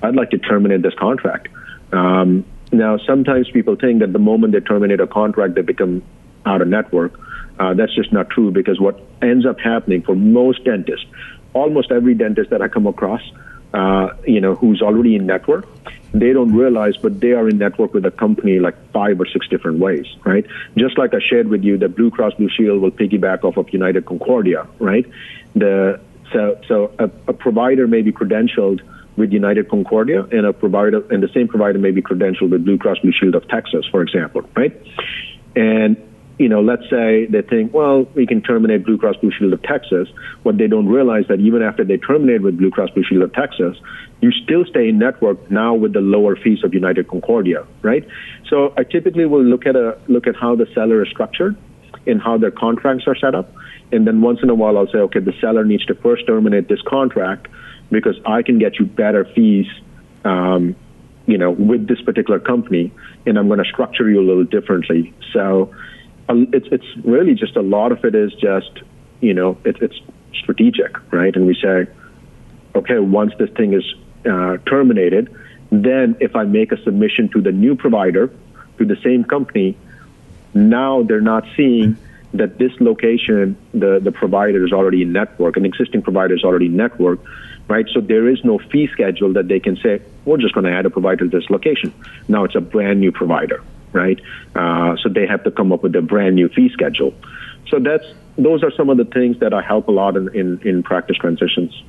[0.02, 1.48] I'd like to terminate this contract.
[1.92, 6.02] Um, now, sometimes people think that the moment they terminate a contract, they become
[6.46, 7.18] out of network.
[7.58, 11.06] Uh, that's just not true because what ends up happening for most dentists,
[11.52, 13.22] almost every dentist that I come across,
[13.74, 15.66] uh, you know, who's already in network,
[16.12, 19.46] they don't realize, but they are in network with a company like five or six
[19.48, 20.44] different ways, right?
[20.76, 23.70] Just like I shared with you that Blue Cross Blue Shield will piggyback off of
[23.70, 25.06] United Concordia, right?
[25.54, 26.00] The
[26.32, 28.80] so so a, a provider may be credentialed
[29.16, 32.78] with United Concordia, and a provider and the same provider may be credentialed with Blue
[32.78, 34.76] Cross Blue Shield of Texas, for example, right?
[35.54, 35.96] And
[36.40, 39.62] you know, let's say they think, well, we can terminate Blue Cross Blue Shield of
[39.62, 40.08] Texas.
[40.42, 43.34] What they don't realize that even after they terminate with Blue Cross Blue Shield of
[43.34, 43.76] Texas,
[44.22, 48.08] you still stay in network now with the lower fees of United Concordia, right?
[48.48, 51.58] So I typically will look at a look at how the seller is structured
[52.06, 53.52] and how their contracts are set up,
[53.92, 56.68] and then once in a while I'll say, okay, the seller needs to first terminate
[56.68, 57.48] this contract
[57.90, 59.66] because I can get you better fees.
[60.24, 60.74] Um,
[61.26, 62.92] you know, with this particular company,
[63.24, 65.14] and I'm going to structure you a little differently.
[65.32, 65.72] So,
[66.52, 68.82] it's it's really just a lot of it is just
[69.20, 70.00] you know it, it's
[70.34, 71.34] strategic, right?
[71.34, 71.86] And we say,
[72.74, 73.84] okay, once this thing is
[74.24, 75.34] uh, terminated,
[75.70, 78.32] then if I make a submission to the new provider,
[78.78, 79.76] to the same company,
[80.54, 81.96] now they're not seeing
[82.34, 86.66] that this location, the, the provider is already in network, an existing provider is already
[86.66, 87.20] in network,
[87.68, 87.86] right?
[87.92, 90.86] So there is no fee schedule that they can say, we're just going to add
[90.86, 91.92] a provider to this location.
[92.28, 93.62] Now it's a brand new provider,
[93.92, 94.20] right?
[94.54, 97.14] Uh, so they have to come up with a brand new fee schedule.
[97.68, 98.04] So that's
[98.36, 101.16] those are some of the things that I help a lot in, in, in practice
[101.16, 101.82] transitions.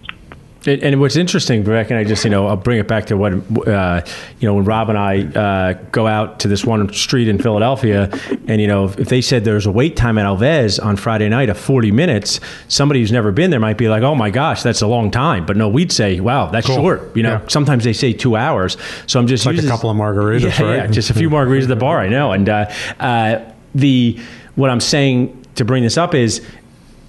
[0.68, 3.34] And what's interesting, Vivek, and I just, you know, I'll bring it back to what,
[3.68, 4.02] uh,
[4.40, 8.12] you know, when Rob and I uh, go out to this one street in Philadelphia,
[8.48, 11.28] and, you know, if, they said there's a wait time at El Vez on Friday
[11.30, 14.62] night of 40 minutes, somebody who's never been there might be like, oh my gosh,
[14.62, 15.48] that's a long time.
[15.48, 16.76] But no, we'd say, wow, that's cool.
[16.76, 17.16] short.
[17.16, 17.48] You know, yeah.
[17.48, 18.78] sometimes they say two hours.
[19.08, 20.76] So I'm just like a couple of margaritas, yeah, right?
[20.76, 22.34] Yeah, just a few margaritas at the bar, I know.
[22.34, 24.20] And uh, uh, the,
[24.54, 26.46] what I'm saying to bring this up is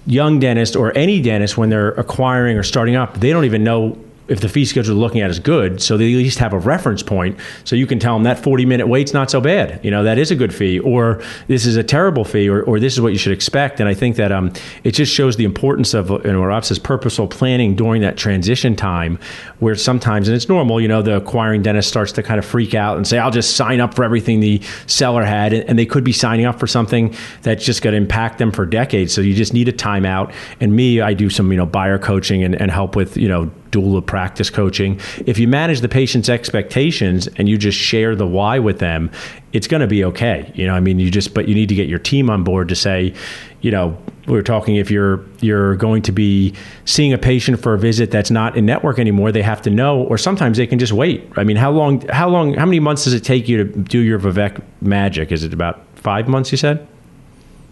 [0.05, 3.97] young dentist or any dentist when they're acquiring or starting up, they don't even know
[4.27, 5.81] if the fee schedule looking at is good.
[5.81, 7.37] So they at least have a reference point.
[7.65, 9.83] So you can tell them that 40 minute wait's not so bad.
[9.83, 12.79] You know, that is a good fee, or this is a terrible fee, or, or
[12.79, 13.79] this is what you should expect.
[13.79, 16.79] And I think that um, it just shows the importance of, you know, Rob says
[16.79, 19.19] purposeful planning during that transition time
[19.59, 22.73] where sometimes, and it's normal, you know, the acquiring dentist starts to kind of freak
[22.73, 25.53] out and say, I'll just sign up for everything the seller had.
[25.53, 28.65] And they could be signing up for something that's just going to impact them for
[28.65, 29.13] decades.
[29.13, 30.33] So you just need a timeout.
[30.59, 33.51] And me, I do some, you know, buyer coaching and, and help with, you know,
[33.73, 34.99] doula practice coaching.
[35.25, 39.11] If you manage the patient's expectations and you just share the why with them,
[39.51, 40.51] it's going to be okay.
[40.55, 42.69] You know, I mean, you just, but you need to get your team on board
[42.69, 43.13] to say,
[43.61, 46.53] you know, we are talking if you're you're going to be
[46.85, 50.03] seeing a patient for a visit that's not in network anymore, they have to know,
[50.03, 51.29] or sometimes they can just wait.
[51.35, 52.01] I mean, how long?
[52.07, 52.53] How long?
[52.53, 55.31] How many months does it take you to do your Vivek magic?
[55.31, 56.51] Is it about five months?
[56.51, 56.87] You said.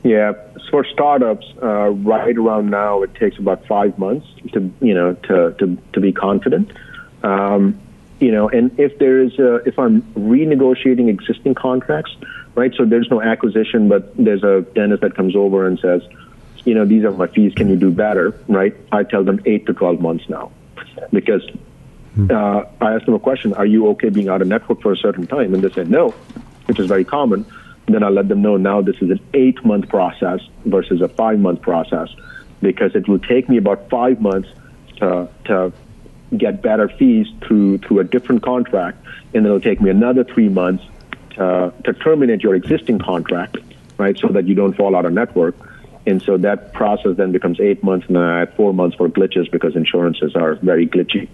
[0.03, 0.33] Yeah,
[0.69, 5.53] for startups, uh, right around now, it takes about five months to you know to
[5.59, 6.71] to, to be confident.
[7.23, 7.79] Um,
[8.19, 12.15] you know, and if there is a, if I'm renegotiating existing contracts,
[12.55, 12.71] right?
[12.75, 16.03] So there's no acquisition, but there's a dentist that comes over and says,
[16.63, 17.53] you know, these are my fees.
[17.55, 18.35] Can you do better?
[18.47, 18.75] Right?
[18.91, 20.51] I tell them eight to 12 months now
[21.11, 21.43] because
[22.29, 24.97] uh, I asked them a question Are you okay being out of network for a
[24.97, 25.53] certain time?
[25.53, 26.11] And they said no,
[26.65, 27.45] which is very common.
[27.93, 31.39] Then I let them know now this is an eight month process versus a five
[31.39, 32.09] month process
[32.61, 34.49] because it will take me about five months
[34.97, 35.73] to, to
[36.37, 40.49] get better fees through, through a different contract, and then it'll take me another three
[40.49, 40.83] months
[41.31, 43.57] to, to terminate your existing contract,
[43.97, 45.55] right, so that you don't fall out of network.
[46.05, 49.07] And so that process then becomes eight months, and then I add four months for
[49.07, 51.27] glitches because insurances are very glitchy.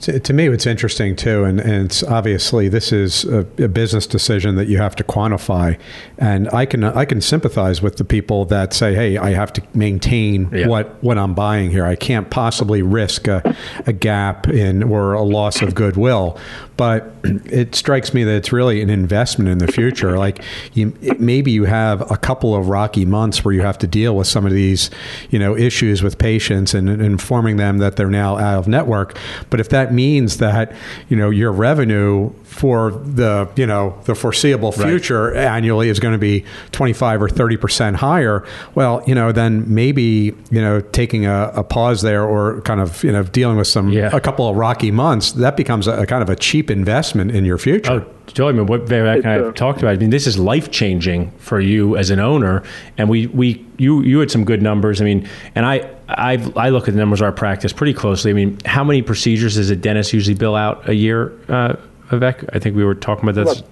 [0.00, 4.06] To, to, me, it's interesting too, and, and it's obviously this is a, a, business
[4.06, 5.78] decision that you have to quantify,
[6.16, 9.62] and I can I can sympathize with the people that say, "Hey, I have to
[9.74, 10.68] maintain yeah.
[10.68, 11.84] what what I'm buying here.
[11.84, 13.54] I can't possibly risk a,
[13.86, 16.38] a gap in or a loss of goodwill."
[16.80, 20.16] But it strikes me that it's really an investment in the future.
[20.16, 24.16] Like you, maybe you have a couple of rocky months where you have to deal
[24.16, 24.88] with some of these,
[25.28, 29.18] you know, issues with patients and, and informing them that they're now out of network.
[29.50, 30.72] But if that means that
[31.10, 35.36] you know your revenue for the you know the foreseeable future right.
[35.36, 40.34] annually is going to be 25 or 30 percent higher well you know then maybe
[40.50, 43.90] you know taking a, a, pause there or kind of you know dealing with some
[43.90, 44.10] yeah.
[44.12, 47.44] a couple of rocky months that becomes a, a, kind of a cheap investment in
[47.44, 48.14] your future oh.
[48.32, 49.94] Joey, I mean, what Vivek and I have talked about.
[49.94, 52.62] I mean, this is life changing for you as an owner,
[52.96, 55.00] and we, we you you had some good numbers.
[55.00, 58.30] I mean, and I I I look at the numbers of our practice pretty closely.
[58.30, 61.32] I mean, how many procedures does a dentist usually bill out a year?
[61.48, 61.76] Uh,
[62.08, 62.48] Vivek?
[62.52, 63.62] I think we were talking about this.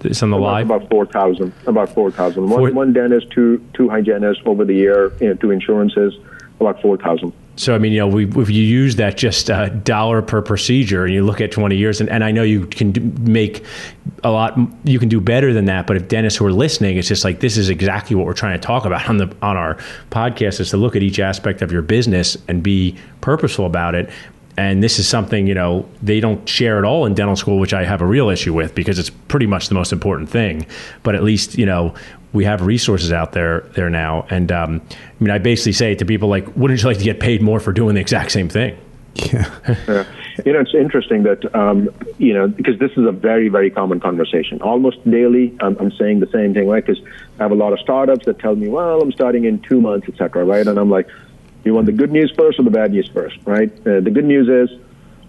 [0.00, 0.70] This on the about, live.
[0.70, 1.52] About four thousand.
[1.66, 2.48] About four thousand.
[2.48, 6.16] One, one dentist, two two hygienists over the year, you know, two insurances.
[6.60, 7.32] About four thousand.
[7.58, 11.04] So I mean, you know, we, if you use that just a dollar per procedure,
[11.04, 13.64] and you look at 20 years, and, and I know you can do, make
[14.22, 15.88] a lot, you can do better than that.
[15.88, 18.58] But if dentists who are listening, it's just like this is exactly what we're trying
[18.58, 19.76] to talk about on the on our
[20.10, 24.08] podcast is to look at each aspect of your business and be purposeful about it
[24.58, 27.72] and this is something you know they don't share at all in dental school which
[27.72, 30.66] i have a real issue with because it's pretty much the most important thing.
[31.02, 31.94] But at least you know
[32.32, 34.26] we have resources out there there now.
[34.30, 37.20] And um, i mean i basically say to people like wouldn't you like to get
[37.20, 38.76] paid more for doing the exact same thing?
[39.14, 39.50] Yeah,
[39.88, 40.04] yeah.
[40.44, 44.00] you know it's interesting that um, you know because this is a very very common
[44.00, 44.60] conversation.
[44.60, 46.84] Almost daily i'm, I'm saying the same thing right?
[46.84, 47.02] Because
[47.38, 50.08] i have a lot of startups that tell me well i'm starting in two months
[50.08, 50.66] etc right?
[50.66, 51.08] And i'm like
[51.64, 53.70] you want the good news first or the bad news first, right?
[53.86, 54.78] Uh, the good news is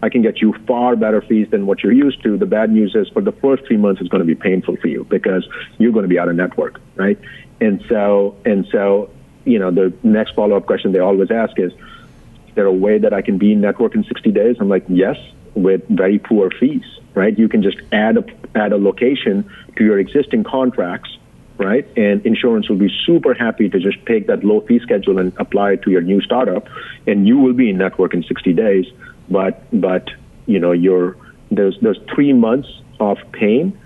[0.02, 2.38] I can get you far better fees than what you're used to.
[2.38, 4.88] The bad news is for the first three months, it's going to be painful for
[4.88, 7.20] you because you're going to be out of network, right?
[7.60, 9.10] And so, and so,
[9.44, 12.98] you know, the next follow up question they always ask is, is there a way
[13.00, 14.58] that I can be in network in 60 days?
[14.60, 15.18] I'm like, yes,
[15.56, 17.38] with very poor fees, right?
[17.38, 18.24] You can just add a,
[18.56, 21.18] add a location to your existing contracts
[21.60, 21.86] right?
[21.98, 25.74] And insurance will be super happy to just take that low fee schedule and apply
[25.74, 26.68] it to your new startup,
[27.06, 28.86] and you will be in network in 60 days.
[29.30, 30.10] But but
[30.48, 31.16] you know your
[31.52, 32.70] those those three months
[33.00, 33.78] of pain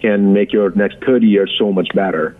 [0.00, 2.36] can make your next 30 years so much better.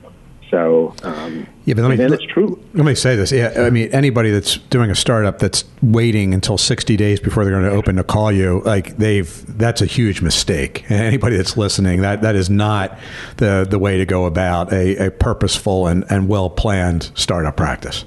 [0.51, 2.61] So um, yeah, but let me, it's true.
[2.75, 3.31] Let me say this.
[3.31, 7.53] Yeah, I mean, anybody that's doing a startup that's waiting until 60 days before they're
[7.53, 10.85] going to open to call you, like they've that's a huge mistake.
[10.91, 12.99] And anybody that's listening, that that is not
[13.37, 18.05] the the way to go about a, a purposeful and, and well planned startup practice.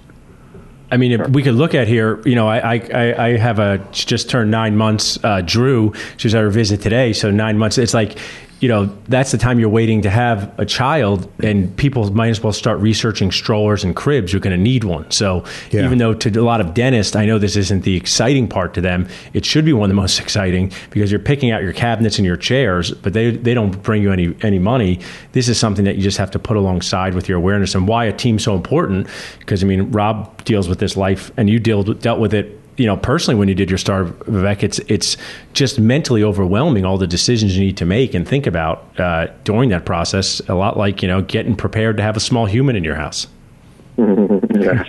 [0.92, 3.80] I mean, if we could look at here, you know, I, I, I have a
[3.92, 5.18] just turned nine months.
[5.24, 7.80] Uh, Drew, she's at her visit today, so nine months.
[7.80, 8.20] It's like
[8.64, 12.42] you know, that's the time you're waiting to have a child, and people might as
[12.42, 14.32] well start researching strollers and cribs.
[14.32, 15.12] You're going to need one.
[15.12, 15.84] So yeah.
[15.84, 18.82] even though to a lot of dentists, I know this isn't the exciting part to
[18.82, 22.18] them, it should be one of the most exciting because you're picking out your cabinets
[22.18, 25.02] and your chairs, but they they don't bring you any any money.
[25.34, 28.06] This is something that you just have to put alongside with your awareness and why
[28.06, 29.10] a team's so important.
[29.40, 32.86] Because I mean, Rob deals with this life, and you deal dealt with it you
[32.86, 35.18] know, personally, when you did your star, Vivek, it's it's
[35.54, 39.70] just mentally overwhelming all the decisions you need to make and think about uh, during
[39.70, 40.40] that process.
[40.48, 43.28] A lot like you know getting prepared to have a small human in your house.
[43.98, 44.86] yeah.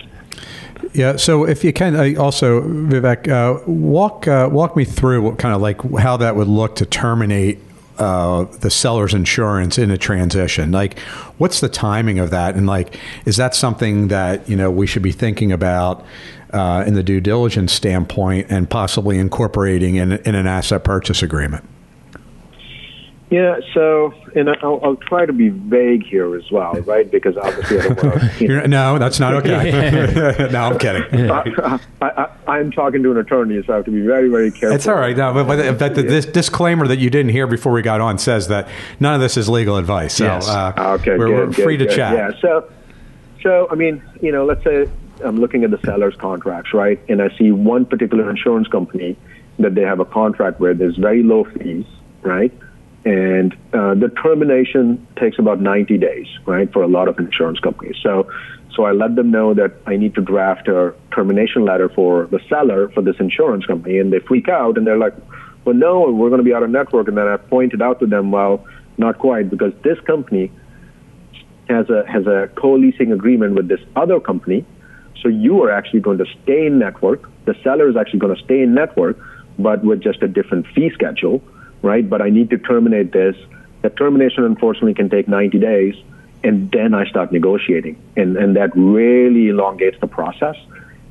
[0.93, 1.15] Yeah.
[1.17, 5.53] So if you can, uh, also Vivek, uh, walk uh, walk me through what kind
[5.53, 7.59] of like how that would look to terminate
[7.97, 10.71] uh, the seller's insurance in a transition.
[10.71, 10.99] Like,
[11.37, 12.55] what's the timing of that?
[12.55, 16.03] And like, is that something that you know we should be thinking about?
[16.55, 21.65] Uh, in the due diligence standpoint and possibly incorporating in, in an asset purchase agreement?
[23.31, 27.09] Yeah, so, and I'll, I'll, try to be vague here as well, right?
[27.09, 28.67] Because obviously, I don't want to.
[28.67, 30.47] no, that's not okay.
[30.51, 31.31] no, I'm kidding.
[31.31, 31.79] I,
[32.47, 34.75] am talking to an attorney, so I have to be very, very careful.
[34.75, 35.17] It's all right.
[35.17, 38.19] No, but, but, but the, this disclaimer that you didn't hear before we got on
[38.19, 38.67] says that
[38.99, 40.13] none of this is legal advice.
[40.13, 40.47] So yes.
[40.47, 42.13] uh, okay, we're, good, we're free good, to chat.
[42.13, 42.71] Yeah, so,
[43.41, 44.87] so, I mean, you know, let's say
[45.23, 46.99] I'm looking at the seller's contracts, right?
[47.09, 49.17] And I see one particular insurance company
[49.59, 51.85] that they have a contract where there's very low fees,
[52.21, 52.51] right?
[53.05, 57.95] and uh, the termination takes about 90 days, right, for a lot of insurance companies.
[58.01, 58.27] So,
[58.75, 62.39] so I let them know that I need to draft a termination letter for the
[62.49, 65.13] seller for this insurance company, and they freak out and they're like,
[65.63, 68.07] "Well, no, we're going to be out of network." And then I pointed out to
[68.07, 68.65] them, "Well,
[68.97, 70.51] not quite, because this company
[71.69, 74.65] has a has a co-leasing agreement with this other company,
[75.21, 77.29] so you are actually going to stay in network.
[77.45, 79.17] The seller is actually going to stay in network,
[79.57, 81.41] but with just a different fee schedule."
[81.85, 82.09] right?
[82.09, 83.35] But I need to terminate this.
[83.83, 85.95] The termination, unfortunately, can take 90 days,
[86.43, 90.57] and then I start negotiating, and and that really elongates the process.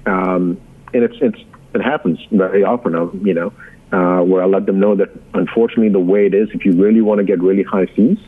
[0.06, 0.60] Um,
[0.92, 1.40] and it's it's
[1.74, 3.52] it happens very often, uh, you know,
[3.92, 7.00] uh, where I let them know that unfortunately the way it is, if you really
[7.00, 8.18] want to get really high fees,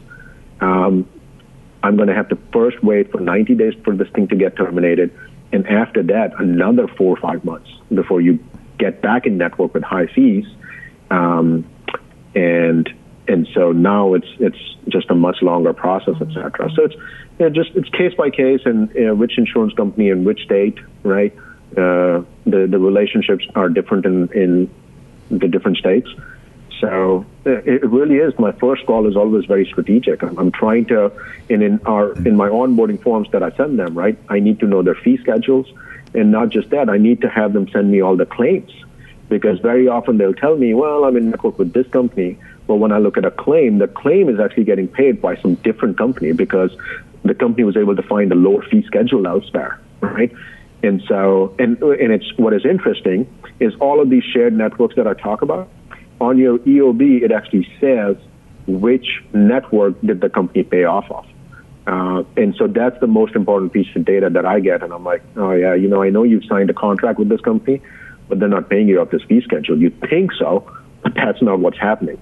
[0.61, 1.09] um,
[1.83, 4.57] I'm going to have to first wait for 90 days for this thing to get
[4.57, 5.11] terminated,
[5.53, 8.38] and after that another four or five months before you
[8.78, 10.47] get back in network with high fees.
[11.11, 11.64] Um,
[12.34, 12.92] and
[13.28, 16.70] and so now it's it's just a much longer process, etc.
[16.74, 20.11] So it's you know, just it's case by case, and you know, which insurance company
[20.11, 21.34] in which state, right?
[21.72, 24.70] Uh, the the relationships are different in in
[25.30, 26.09] the different states.
[26.81, 28.39] So uh, it really is.
[28.39, 30.22] My first call is always very strategic.
[30.22, 31.11] I'm, I'm trying to,
[31.49, 34.18] and in our in my onboarding forms that I send them, right?
[34.29, 35.72] I need to know their fee schedules,
[36.14, 36.91] and not just that.
[36.91, 38.72] I need to have them send me all the claims
[39.29, 42.39] because very often they'll tell me, well, I'm in network with this company.
[42.66, 45.55] But when I look at a claim, the claim is actually getting paid by some
[45.57, 46.77] different company because
[47.24, 50.33] the company was able to find a lower fee schedule elsewhere, right?
[50.83, 53.27] And so, and, and it's what is interesting
[53.61, 55.68] is all of these shared networks that I talk about
[56.20, 58.16] on your EOB, it actually says
[58.66, 61.26] which network did the company pay off of.
[61.86, 64.82] Uh, and so that's the most important piece of data that I get.
[64.82, 67.40] And I'm like, oh yeah, you know, I know you've signed a contract with this
[67.40, 67.80] company,
[68.28, 69.78] but they're not paying you off this fee schedule.
[69.78, 70.68] You think so,
[71.02, 72.18] but that's not what's happening.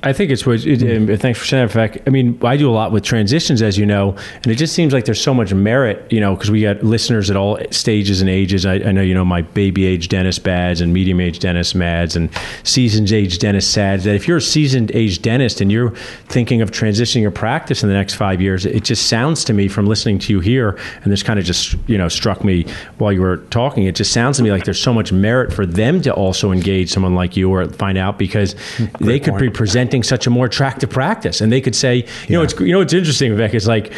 [0.00, 0.64] I think it's what.
[0.64, 1.72] It, thanks for saying that.
[1.72, 4.72] fact, I mean, I do a lot with transitions, as you know, and it just
[4.72, 8.20] seems like there's so much merit, you know, because we got listeners at all stages
[8.20, 8.64] and ages.
[8.64, 12.14] I, I, know, you know, my baby age dentist bads and medium age dentist mads
[12.14, 12.30] and
[12.62, 14.04] seasoned age dentist sads.
[14.04, 15.90] That if you're a seasoned age dentist and you're
[16.28, 19.66] thinking of transitioning your practice in the next five years, it just sounds to me
[19.66, 22.66] from listening to you here, and this kind of just you know struck me
[22.98, 23.86] while you were talking.
[23.86, 26.92] It just sounds to me like there's so much merit for them to also engage
[26.92, 28.84] someone like you or find out because hmm.
[28.84, 29.42] Great they could point.
[29.42, 31.40] be presenting presenting such a more attractive practice.
[31.40, 32.36] And they could say, you yeah.
[32.36, 33.54] know, it's you know, it's interesting, Vivek.
[33.54, 33.92] It's like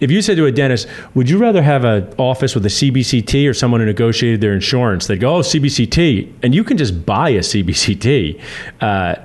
[0.00, 3.48] if you said to a dentist, would you rather have an office with a CBCT
[3.48, 5.06] or someone who negotiated their insurance?
[5.06, 6.32] They'd go, oh, CBCT.
[6.42, 8.40] And you can just buy a CBCT.
[8.80, 9.16] Uh,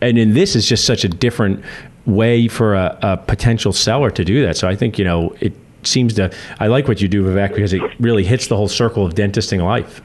[0.00, 1.64] and in this is just such a different
[2.06, 4.56] way for a, a, potential seller to do that.
[4.56, 5.52] So I think, you know, it
[5.82, 9.04] seems to, I like what you do, Vivek, because it really hits the whole circle
[9.04, 10.00] of dentisting life.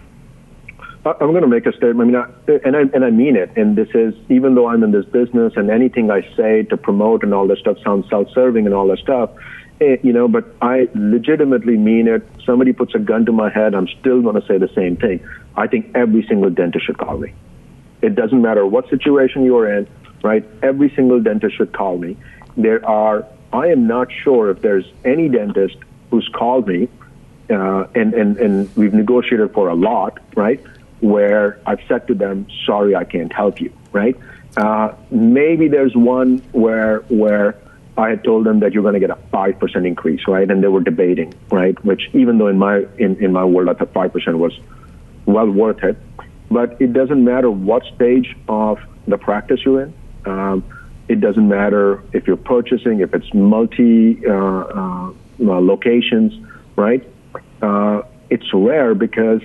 [1.05, 2.01] I'm going to make a statement.
[2.01, 3.55] I mean, I, and I and I mean it.
[3.55, 7.23] And this is even though I'm in this business, and anything I say to promote
[7.23, 9.29] and all this stuff sounds self-serving and all this stuff,
[9.79, 10.27] it, eh, you know.
[10.27, 12.27] But I legitimately mean it.
[12.43, 15.23] Somebody puts a gun to my head, I'm still going to say the same thing.
[15.55, 17.33] I think every single dentist should call me.
[18.01, 19.87] It doesn't matter what situation you're in,
[20.23, 20.43] right?
[20.63, 22.17] Every single dentist should call me.
[22.57, 23.27] There are.
[23.53, 25.77] I am not sure if there's any dentist
[26.09, 26.89] who's called me,
[27.51, 30.63] uh, and and and we've negotiated for a lot, right?
[31.05, 34.17] Where I've said to them, "Sorry, I can't help you." Right?
[34.57, 37.55] Uh, maybe there's one where where
[37.97, 40.49] I had told them that you're going to get a five percent increase, right?
[40.49, 41.77] And they were debating, right?
[41.85, 44.53] Which even though in my in, in my world I thought five percent was
[45.25, 45.97] well worth it,
[46.49, 49.93] but it doesn't matter what stage of the practice you're in.
[50.25, 50.63] Um,
[51.07, 56.33] it doesn't matter if you're purchasing, if it's multi uh, uh, locations,
[56.75, 57.07] right?
[57.61, 59.41] Uh, it's rare because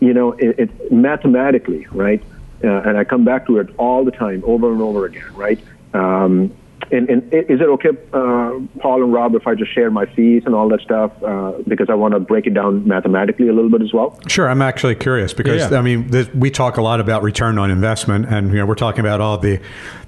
[0.00, 2.22] you know, it, it mathematically, right?
[2.64, 5.60] Uh, and I come back to it all the time, over and over again, right?
[5.94, 6.52] Um,
[6.90, 10.44] and, and, is it okay, uh, Paul and Rob, if I just share my fees
[10.46, 11.10] and all that stuff?
[11.22, 14.18] Uh, because I want to break it down mathematically a little bit as well.
[14.28, 15.78] Sure, I'm actually curious because yeah, yeah.
[15.78, 18.76] I mean this, we talk a lot about return on investment, and you know we're
[18.76, 19.60] talking about all the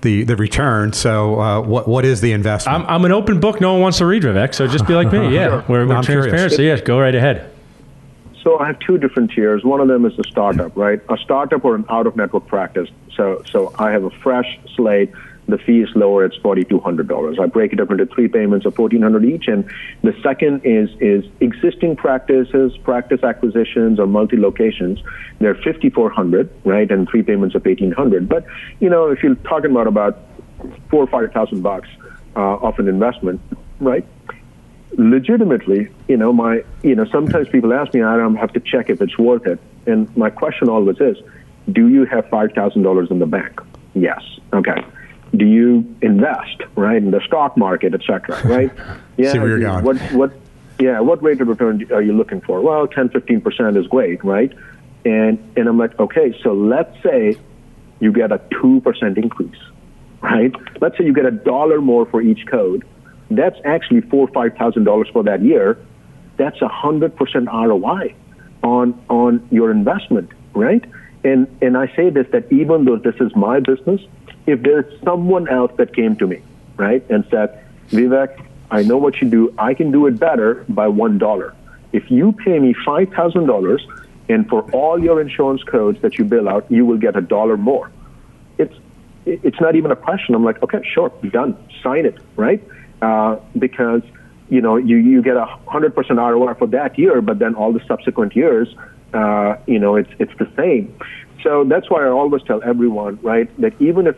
[0.03, 0.93] the, the return.
[0.93, 2.85] So uh, what what is the investment?
[2.85, 3.61] I'm, I'm, an open book.
[3.61, 5.19] No one wants to read Vivek, so just be like me.
[5.39, 5.65] Yeah, sure.
[5.69, 6.53] we're, we're no, transparent.
[6.53, 7.53] So yeah, go right ahead.
[8.43, 9.65] So I have two different tiers.
[9.65, 11.01] One of them is a startup, right?
[11.09, 12.89] A startup or an out of network practice.
[13.17, 15.13] So so I have a fresh slate.
[15.49, 16.25] the fee is lower.
[16.25, 17.39] It's forty two hundred dollars.
[17.41, 19.65] I break it up into three payments of fourteen hundred each, and
[20.03, 25.03] the second is is existing practices, practice acquisitions, or multi locations.
[25.39, 28.29] They're fifty four hundred, right, and three payments of eighteen hundred.
[28.29, 28.45] But
[28.79, 30.19] you know, if you're talking about about
[30.91, 31.89] four or five thousand bucks
[32.37, 33.41] uh, of an investment,
[33.81, 34.07] right?
[34.97, 38.91] Legitimately, you know, my you know, sometimes people ask me, I don't have to check
[38.91, 41.17] if it's worth it, and my question always is,
[41.71, 43.61] do you have five thousand dollars in the bank?
[43.95, 44.23] Yes.
[44.53, 44.83] Okay
[45.37, 48.41] do you invest right in the stock market, etc.
[48.45, 48.71] Right?
[49.17, 49.33] Yeah.
[49.33, 49.85] See where you're going.
[49.85, 50.33] What what?
[50.79, 51.01] Yeah.
[51.01, 52.61] What rate of return are you looking for?
[52.61, 54.53] Well, 10, 15 percent is great, right?
[55.05, 57.37] And and I'm like, okay, so let's say
[58.01, 59.61] you get a two percent increase,
[60.23, 60.55] right?
[60.81, 62.87] Let's say you get a dollar more for each code.
[63.31, 65.79] That's actually four or five thousand dollars for that year.
[66.37, 68.15] That's a hundred percent ROI
[68.63, 70.85] on on your investment, right?
[71.25, 74.01] And and I say this that even though this is my business,
[74.47, 76.43] if there's someone else that came to me,
[76.77, 79.55] right, and said, Vivek, I know what you do.
[79.59, 81.55] I can do it better by one dollar.
[81.93, 83.87] If you pay me five thousand dollars,
[84.29, 87.57] and for all your insurance codes that you bill out, you will get a dollar
[87.57, 87.91] more.
[88.59, 88.75] It's
[89.27, 90.35] it's not even a question.
[90.35, 91.57] I'm like, okay, sure, done.
[91.83, 92.63] Sign it, right?
[93.01, 94.03] Uh, because
[94.49, 97.73] you know you you get a hundred percent ROI for that year, but then all
[97.73, 98.69] the subsequent years,
[99.15, 100.95] uh, you know, it's it's the same.
[101.43, 104.17] So that's why I always tell everyone, right, that even if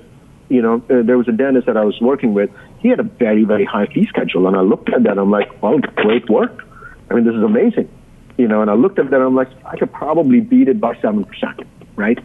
[0.50, 2.50] you know, uh, there was a dentist that I was working with.
[2.80, 5.16] He had a very, very high fee schedule, and I looked at that.
[5.16, 6.64] I'm like, well, great work.
[7.08, 7.88] I mean, this is amazing.
[8.36, 9.20] You know, and I looked at that.
[9.20, 11.60] I'm like, I could probably beat it by seven percent,
[11.94, 12.18] right?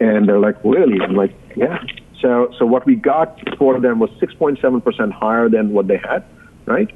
[0.00, 0.98] And they're like, really?
[1.00, 1.78] I'm like, yeah.
[2.20, 6.24] So, so what we got for them was 6.7 percent higher than what they had,
[6.66, 6.90] right?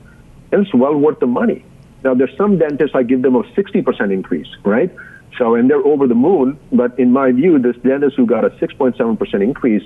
[0.51, 1.65] And it's well worth the money.
[2.05, 4.91] Now, there's some dentists I give them a 60 percent increase, right?
[5.39, 6.59] So, and they're over the moon.
[6.73, 9.85] But in my view, this dentist who got a 6.7 percent increase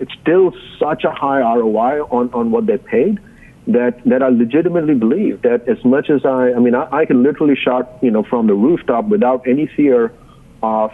[0.00, 3.20] it's still such a high ROI on, on what they paid
[3.68, 7.22] that, that I legitimately believe that as much as I, I mean, I, I can
[7.22, 10.12] literally shout, you know, from the rooftop without any fear
[10.62, 10.92] of,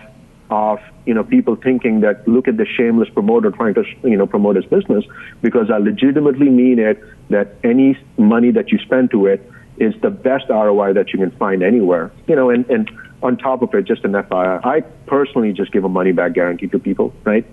[0.51, 4.27] of, you know, people thinking that look at the shameless promoter trying to, you know,
[4.27, 5.05] promote his business
[5.43, 9.49] because I legitimately mean it that any money that you spend to it
[9.79, 12.91] is the best ROI that you can find anywhere, you know, and, and
[13.23, 16.69] on top of it, just an FYI, I personally just give a money back guarantee
[16.69, 17.47] to people, right?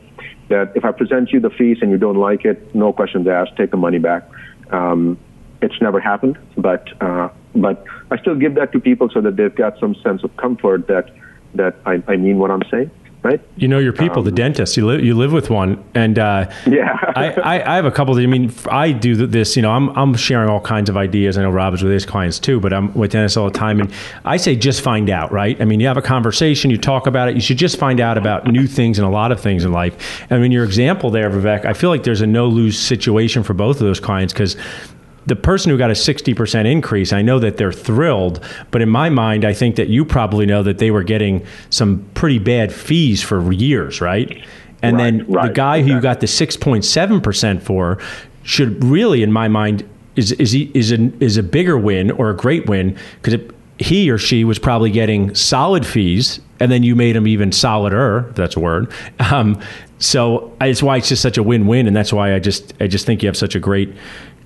[0.50, 3.56] that if I present you the fees and you don't like it, no questions asked,
[3.58, 4.30] take the money back.
[4.72, 5.18] Um,
[5.62, 9.54] it's never happened, but uh, but I still give that to people so that they've
[9.54, 11.10] got some sense of comfort that
[11.56, 12.92] that I, I mean what I'm saying
[13.28, 13.42] right?
[13.58, 14.78] You know your people, um, the dentist.
[14.78, 18.18] You live you live with one, and uh, yeah, I, I, I, have a couple.
[18.18, 19.56] Of, I mean, I do this.
[19.56, 21.38] You know, I'm I'm sharing all kinds of ideas.
[21.38, 23.80] I know Rob is with his clients too, but I'm with dentists all the time,
[23.80, 23.92] and
[24.24, 25.60] I say just find out, right?
[25.62, 27.36] I mean, you have a conversation, you talk about it.
[27.36, 30.26] You should just find out about new things and a lot of things in life.
[30.32, 33.54] I mean, your example there, Vivek, I feel like there's a no lose situation for
[33.54, 34.56] both of those clients because
[35.28, 39.10] the person who got a 60% increase, I know that they're thrilled, but in my
[39.10, 43.22] mind, I think that you probably know that they were getting some pretty bad fees
[43.22, 44.42] for years, right?
[44.82, 45.94] And right, then right, the guy exactly.
[45.94, 48.00] who got the 6.7% for
[48.44, 52.36] should really, in my mind, is, is, is, a, is a bigger win or a
[52.36, 53.40] great win because
[53.80, 58.28] he or she was probably getting solid fees and then you made them even solider
[58.30, 58.92] if that's a word
[59.32, 59.62] um,
[60.00, 63.06] so it's why it's just such a win-win and that's why i just i just
[63.06, 63.94] think you have such a great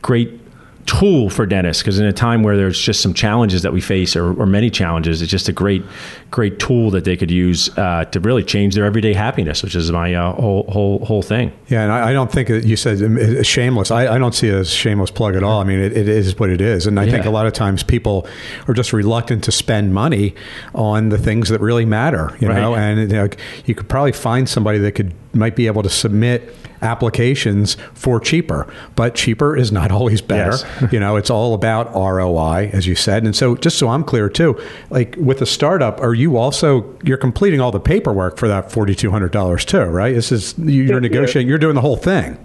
[0.02, 0.41] great
[0.86, 4.16] tool for dentists because in a time where there's just some challenges that we face
[4.16, 5.84] or, or many challenges it's just a great
[6.32, 9.92] great tool that they could use uh, to really change their everyday happiness which is
[9.92, 11.52] my uh, whole whole whole thing.
[11.68, 13.92] Yeah and I, I, don't think that you said shameless.
[13.92, 15.62] I, I, don't see it as a shameless plug at all.
[15.62, 16.88] I mean it, it is what it is.
[16.88, 17.12] And I yeah.
[17.12, 18.28] think a lot of times people
[18.68, 20.36] are just reluctant to spend money
[20.74, 22.60] on the things that really matter you right.
[22.60, 22.76] know?
[22.76, 23.30] And you, know,
[23.66, 28.72] you could probably find somebody that could might be able to submit applications for cheaper,
[28.96, 30.52] but cheaper is not always better.
[30.52, 30.94] Yes.
[30.94, 33.24] you know, it's all about ROI, as you said.
[33.24, 34.60] And so, just so I'm clear too,
[34.90, 38.96] like with a startup, are you also you're completing all the paperwork for that forty
[38.96, 40.14] two hundred dollars too, right?
[40.14, 42.38] This is you're negotiating, you're doing the whole thing.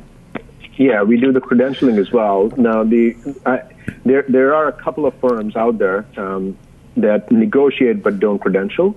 [0.76, 2.52] Yeah, we do the credentialing as well.
[2.56, 3.16] Now, the
[3.46, 3.62] I,
[4.04, 6.56] there there are a couple of firms out there um,
[6.96, 8.94] that negotiate but don't credential,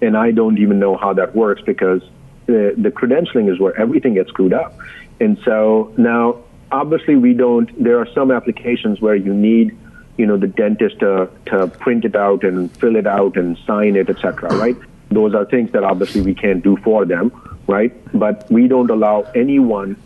[0.00, 2.02] and I don't even know how that works because
[2.48, 4.76] the, credentialing is where everything gets screwed up.
[5.20, 6.42] And so now,
[6.72, 9.76] obviously, we don't, there are some applications where you need,
[10.16, 13.96] you know, the dentist to, to print it out and fill it out and sign
[13.96, 14.54] it, etc.
[14.56, 14.76] right?
[15.10, 17.30] Those are things that obviously we can't do for them,
[17.66, 17.92] right?
[18.18, 19.96] But we don't allow anyone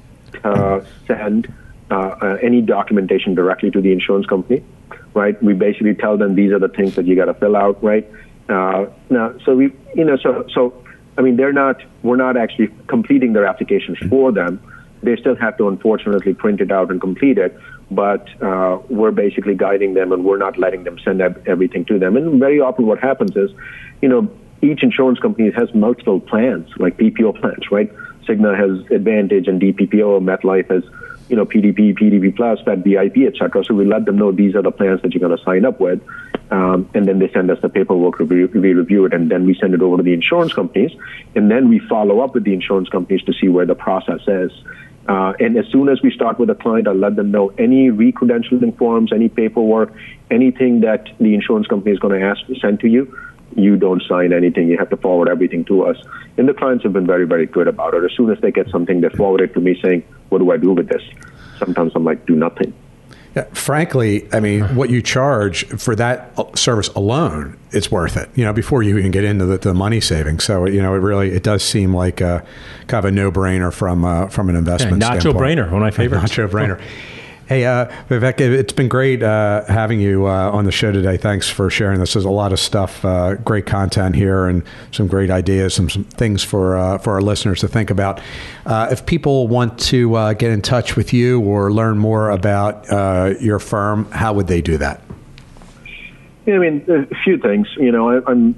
[0.42, 1.52] to send
[1.90, 4.64] uh, uh, any documentation directly to the insurance company,
[5.14, 5.40] right?
[5.42, 8.08] We basically tell them these are the things that you got to fill out, right?
[8.48, 10.81] Uh, now, so we, you know, so so
[11.18, 14.62] I mean, they're not, we're not actually completing their applications for them.
[15.02, 17.58] They still have to, unfortunately, print it out and complete it.
[17.90, 22.16] But uh, we're basically guiding them, and we're not letting them send everything to them.
[22.16, 23.50] And very often, what happens is,
[24.00, 24.30] you know,
[24.62, 27.92] each insurance company has multiple plans, like PPO plans, right?
[28.26, 30.22] Cigna has Advantage and DPPO.
[30.22, 30.84] MetLife has,
[31.32, 33.64] you know, PDP, PDP Plus, Fed VIP, etc.
[33.64, 35.80] So we let them know these are the plans that you're going to sign up
[35.80, 36.02] with,
[36.50, 38.18] um, and then they send us the paperwork.
[38.18, 40.92] We, we review it, and then we send it over to the insurance companies,
[41.34, 44.52] and then we follow up with the insurance companies to see where the process is.
[45.08, 47.88] Uh, and as soon as we start with a client, I'll let them know any
[47.88, 49.94] re-credentialing forms, any paperwork,
[50.30, 53.10] anything that the insurance company is going to ask to send to you
[53.56, 54.68] you don't sign anything.
[54.68, 55.96] You have to forward everything to us.
[56.36, 58.04] And the clients have been very, very good about it.
[58.04, 60.56] As soon as they get something, they forward it to me saying, What do I
[60.56, 61.02] do with this?
[61.58, 62.72] Sometimes I'm like, Do nothing.
[63.34, 68.28] Yeah, frankly, I mean, what you charge for that service alone, it's worth it.
[68.34, 70.44] You know, before you even get into the, the money savings.
[70.44, 72.44] So, you know, it really it does seem like a
[72.88, 75.00] kind of a no brainer from uh, from an investment.
[75.00, 76.32] Yeah, nacho brainer, one of my favorites.
[76.32, 76.80] Nacho brainer.
[77.52, 81.18] Hey, uh, Vivek, it's been great uh, having you uh, on the show today.
[81.18, 82.14] Thanks for sharing this.
[82.14, 86.04] There's a lot of stuff, uh, great content here, and some great ideas, some, some
[86.04, 88.22] things for uh, for our listeners to think about.
[88.64, 92.86] Uh, if people want to get in touch with you or learn more about
[93.42, 95.02] your firm, how would they do that?
[96.46, 97.68] Yeah, I mean, a few things.
[97.76, 98.54] You know, I, am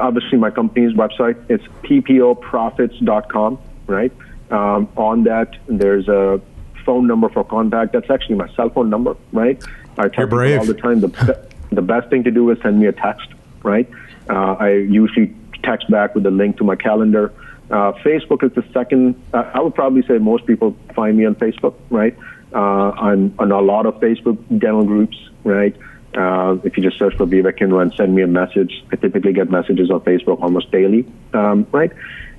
[0.00, 1.34] obviously my company's website.
[1.50, 4.12] It's ppoprofits.com, right?
[4.52, 6.40] Um, on that, there's a
[6.86, 7.92] phone number for contact.
[7.92, 9.62] That's actually my cell phone number, right?
[9.98, 12.86] I tell people all the time the, the best thing to do is send me
[12.86, 13.28] a text,
[13.62, 13.88] right?
[14.30, 17.32] Uh, I usually text back with a link to my calendar.
[17.70, 19.20] Uh, Facebook is the second.
[19.34, 22.16] Uh, I would probably say most people find me on Facebook, right?
[22.54, 25.76] Uh, I'm on a lot of Facebook dental groups, right?
[26.16, 29.32] Uh, if you just search for Vivek Kinra and send me a message, I typically
[29.32, 31.92] get messages on Facebook almost daily, um, right?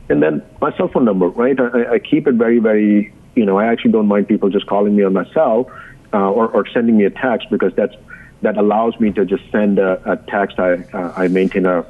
[0.10, 1.60] And then my cell phone number, right?
[1.60, 4.96] I, I keep it very, very you know, I actually don't mind people just calling
[4.96, 5.72] me on my cell
[6.12, 7.96] uh, or, or sending me a text because that's
[8.42, 10.60] that allows me to just send a, a text.
[10.60, 11.86] I uh, I maintain a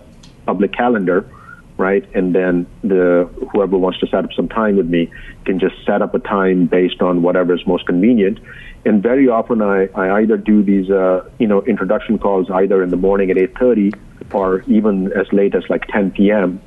[0.46, 1.30] public calendar,
[1.78, 2.06] right?
[2.14, 5.10] And then the whoever wants to set up some time with me
[5.46, 8.40] can just set up a time based on whatever is most convenient.
[8.86, 12.90] And very often I, I either do these uh, you know introduction calls either in
[12.90, 13.94] the morning at 8:30
[14.34, 16.62] or even as late as like 10 p.m.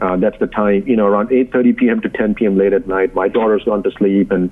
[0.00, 2.00] Uh, that's the time, you know, around 8:30 p.m.
[2.02, 2.56] to 10 p.m.
[2.56, 3.14] late at night.
[3.14, 4.50] My daughter's gone to sleep, and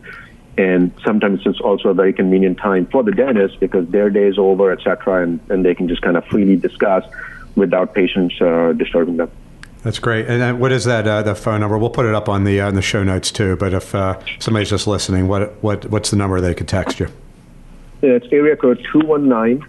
[0.56, 4.38] and sometimes it's also a very convenient time for the dentist because their day is
[4.38, 7.04] over, etc., and and they can just kind of freely discuss
[7.56, 9.30] without patients uh, disturbing them.
[9.82, 10.26] That's great.
[10.26, 11.06] And what is that?
[11.06, 11.76] Uh, the phone number?
[11.76, 13.56] We'll put it up on the uh, on the show notes too.
[13.56, 17.08] But if uh, somebody's just listening, what what what's the number they could text you?
[18.00, 19.62] It's area code two one nine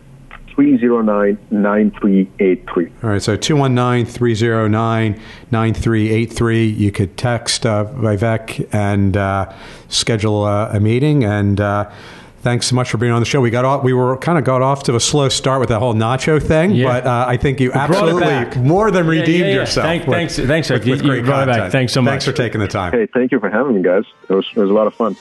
[0.55, 2.91] 309 9383.
[3.03, 6.65] All right, so 219 309 9383.
[6.65, 9.53] You could text uh, Vivek and uh,
[9.89, 11.25] schedule a, a, meeting.
[11.25, 11.91] And uh,
[12.39, 13.41] thanks so much for being on the show.
[13.41, 15.79] We got off, we were kind of got off to a slow start with that
[15.79, 16.85] whole nacho thing, yeah.
[16.85, 19.85] but uh, I think you we absolutely more than redeemed yeah, yeah, yourself.
[19.85, 21.71] Thank, with, thanks, thanks, with, with, great content.
[21.71, 22.11] Thanks so much.
[22.11, 22.93] Thanks for taking the time.
[22.93, 24.03] Hey, thank you for having me, guys.
[24.29, 25.17] It was, it was a lot of fun.